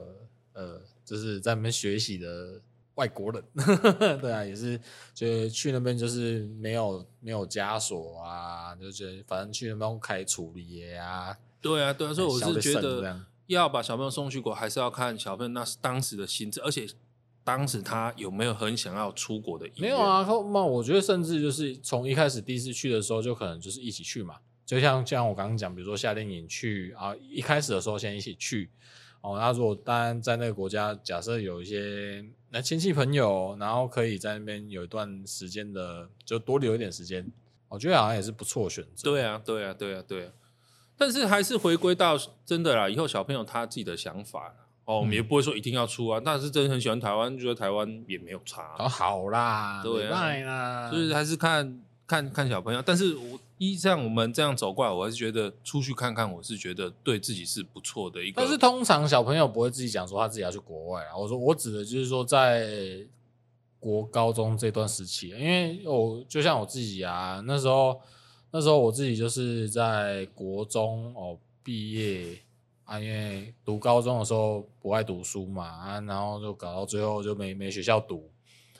[0.52, 2.60] 呃，就是在那边学习的
[2.96, 3.42] 外国人，
[4.20, 4.78] 对啊，也是
[5.14, 16.86] 就去那边就是没有没有枷锁啊，就觉得反正去那边开处理啊，对啊，对啊，所以我是觉得要把小朋友送去国，还是要看小朋友那当时的心智，而且
[17.46, 19.82] 当时他有没有很想要出国的意愿？
[19.84, 24.38] 没有啊，那我觉得甚至就是从一开始第一次去的时候，就可能就是一起去嘛。
[24.66, 28.72] 就像像我刚刚讲，比如说夏令营去啊，一开始的时候先一起去
[29.22, 29.38] 哦。
[29.38, 37.32] 那如果当然在那个国家，假设有一些那亲戚朋友，然后可以在那边有一段时间的，就多留一点时间，
[37.70, 39.04] 我觉得好像也是不错的选择。
[39.12, 40.32] 对啊，对啊，对啊，对啊。
[40.98, 44.56] 但是还是回归到真的啦，以后小朋友他自己的想法
[44.86, 46.22] 哦，我们也不会说一定要出啊。
[46.24, 48.76] 但是真的很喜欢台湾，觉得台湾也没有差。
[48.80, 52.82] 哦，好啦，对啊，啦，就是还是看看看小朋友。
[52.82, 58.42] 但是我依像我们这样走过来，我还是觉得出去看看，我是觉得对自己是不错的一个。
[58.42, 61.18] 但是通常小朋友不会自己讲说他自己要去国外啊。
[61.18, 63.00] 我说我指的就是说在
[63.80, 68.00] 国高中这段时期，因为我就像我自己啊，那时候。
[68.52, 72.40] 那时候我自己就是在国中哦毕业
[72.86, 78.32] 啊，因为读高中的时候不爱读书嘛啊，然后就搞到最后就没没学校读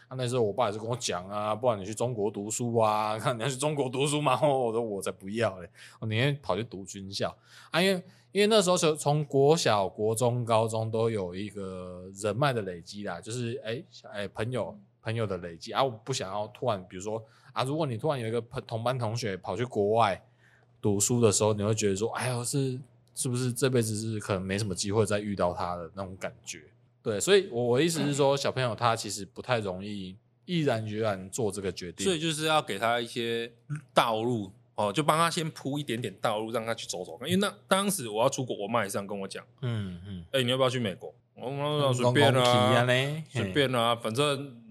[0.08, 0.16] 啊。
[0.16, 4.40] 那时候我爸也是跟我讲啊，不然你去中国读书啊，看你要去中国读书嘛。
[4.48, 5.70] 我说我才不要嘞，
[6.00, 7.36] 我宁愿跑去读军校
[7.72, 17.24] 啊，因为因为那时候从从国小、国中、高中都有一个人脉的累积啦，就是哎哎朋友朋友的累积啊，我不想要突然比如说。
[17.56, 17.64] 啊！
[17.64, 20.22] 如果你突然有一个朋同班同学跑去国外
[20.82, 22.78] 读书的时候，你会觉得说：“哎呦，是
[23.16, 26.62] 是不是这辈子是可能没什么机会再遇到他的那种感觉？”
[27.02, 30.16] 对，所以我我的意思是说，小朋友他其实不太容易
[30.46, 33.52] 毅然决然做这个决定，所以就是要给他一些
[33.94, 37.18] 道路哦，就帮他先铺一点点道路，让他去走走。
[37.26, 42.86] 因为那当时我要出国，我妈也这样跟我讲：“嗯嗯，哎、欸，你要不要去美国？”我妈说：“随便啊，
[43.30, 44.62] 随便啊，反正。”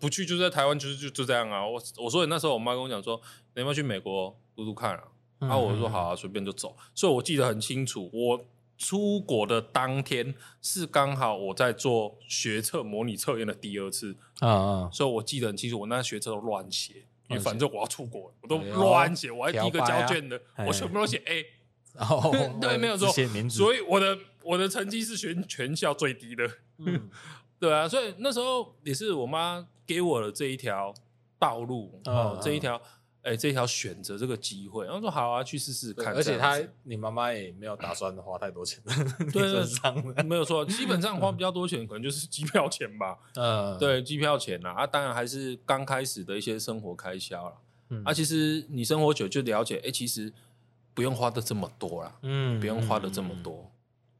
[0.00, 1.64] 不去就在台湾，就是就就这样啊。
[1.64, 3.14] 我我说你那时候，我妈跟我讲说，
[3.54, 5.04] 你要不要去美国读读看啊？
[5.38, 6.76] 然后、我说好啊，随便就走。
[6.94, 8.44] 所以我记得很清楚，我
[8.76, 21.46] 出国的当天是刚好我在做学测模拟测验的第二次啊啊，所以我记得很清楚，我那学测都乱写，因为反正我要出国，我都乱写，我还第一个交卷的，我全部都写 A。
[21.98, 23.12] 哦， 对，没有错。
[23.48, 26.48] 所以我的我的成绩是全全校最低的。
[26.78, 27.10] 嗯。
[27.60, 30.94] 对啊，所以那时候也是我妈给我的这一条
[31.40, 32.80] 道路哦，这一条
[33.28, 36.14] 哎，这一条选择这个机会，然后说好啊，去试试看。
[36.14, 38.82] 而且他，你妈妈也没有打算花太多钱，
[39.32, 39.42] 对，
[40.24, 43.18] 没有错，基本上花比较多钱，可能就是机票钱吧。
[43.36, 47.56] 嗯，对，机票钱啊，啊，当然还是刚开始的一些生活开销了。
[48.04, 50.32] 啊，其实你生活久就了解，哎，其实
[50.94, 53.70] 不用花的这么多啦，嗯，不用花的这么多。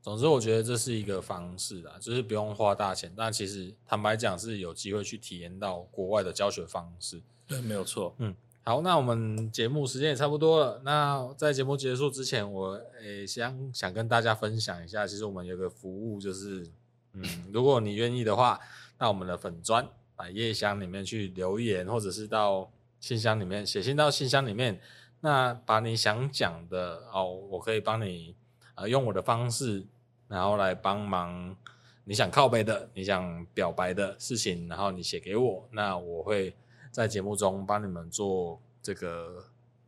[0.01, 7.21] 总之，我觉得这是一个方式啦，就是不用花大钱，但其实坦白讲是有机会去体验到国外的教学方式。
[7.47, 8.15] 对，没有错。
[8.19, 10.83] 嗯，好，那我们节目时间也差不多了。
[10.85, 16.71] 那在节目结束之前，我诶想想跟大家分享一下，其实我们有个服务，就是
[17.15, 17.23] 嗯，
[17.53, 18.61] 如果你愿意的话，
[18.99, 22.71] 那我们的粉专百叶箱里面去留言，或者是到
[23.01, 24.81] 信箱里面写信到信箱里面，
[25.21, 28.35] 那把你想讲的哦，我可以帮你。
[28.81, 29.85] 呃，用我的方式，
[30.29, 31.57] 然后来帮忙
[32.05, 36.55] 你想靠背的、你想表白的事情，然后你写给我，那我会
[36.91, 39.45] 在节目中帮你们做这个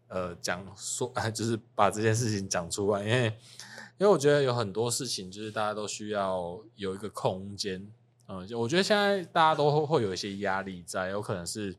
[0.09, 3.25] 呃讲说， 就是把这件事情讲出来，因为
[3.99, 7.87] 因为我觉得有很多事情就是大家都需要有一个空间，
[8.29, 11.77] 嗯，就我觉得现在大家都会有一些压力在，有可能是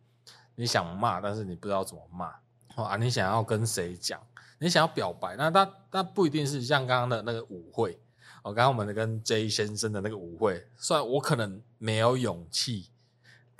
[0.55, 2.35] 你想骂，但是你不知道怎么骂，
[2.83, 4.21] 啊，你想要跟谁讲？
[4.59, 7.99] 你想要表白，那他那不一定是像刚刚的那个舞会
[8.43, 12.90] 哦，刚刚我们跟 J 先生的那个舞会，虽然我可能没有勇气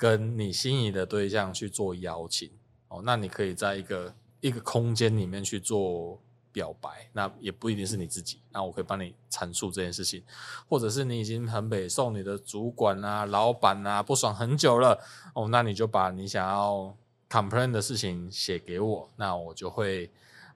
[0.02, 2.50] 跟你心仪的对象去做邀请
[2.88, 6.20] 哦，那你可以在一个一个空间里面去做
[6.52, 10.24] 表白，那也不一定是你自己，那我可以帮你阐述这件事情，
[10.68, 15.00] 或者是你已经很北宋你的主管啊、老板啊不爽很久了
[15.36, 16.98] 哦，那你就把你想要
[17.30, 20.10] complain 的事情写给我，那我就会。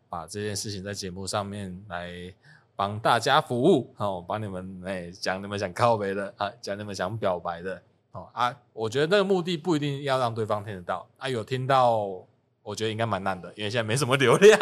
[0.08, 2.34] 把这件事情在节目上面来
[2.76, 7.82] 帮大家服务，哦，帮你们哎讲你们想靠北的啊，讲你们想表白的
[8.16, 11.98] 哦啊，我觉得那个目的不一定要让对方听得到啊，有听到
[12.64, 14.58] 我觉得应该蛮难的，因为现在没什么流量，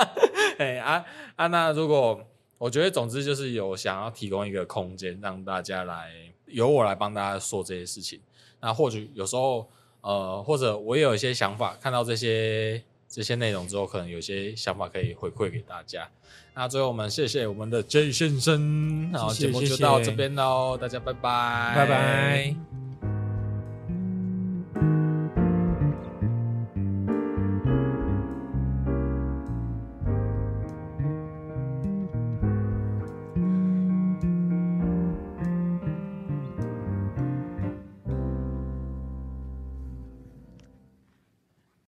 [0.58, 1.04] 哎啊
[1.36, 2.18] 啊，那如果
[2.56, 6.10] 我觉得总之就是有想要提供一个空间让大家来
[6.46, 8.18] 由我来帮大家说这些事情，
[8.60, 9.68] 那或许有时候
[10.00, 12.82] 呃或者我也有一些想法，看到这些。
[13.06, 16.08] 这些内容之后，可能有些想法可以回馈给大家。
[16.52, 22.83] 那最后，我们谢谢我们的 J 先生，然后节目就到这边喽，大家拜拜，拜拜。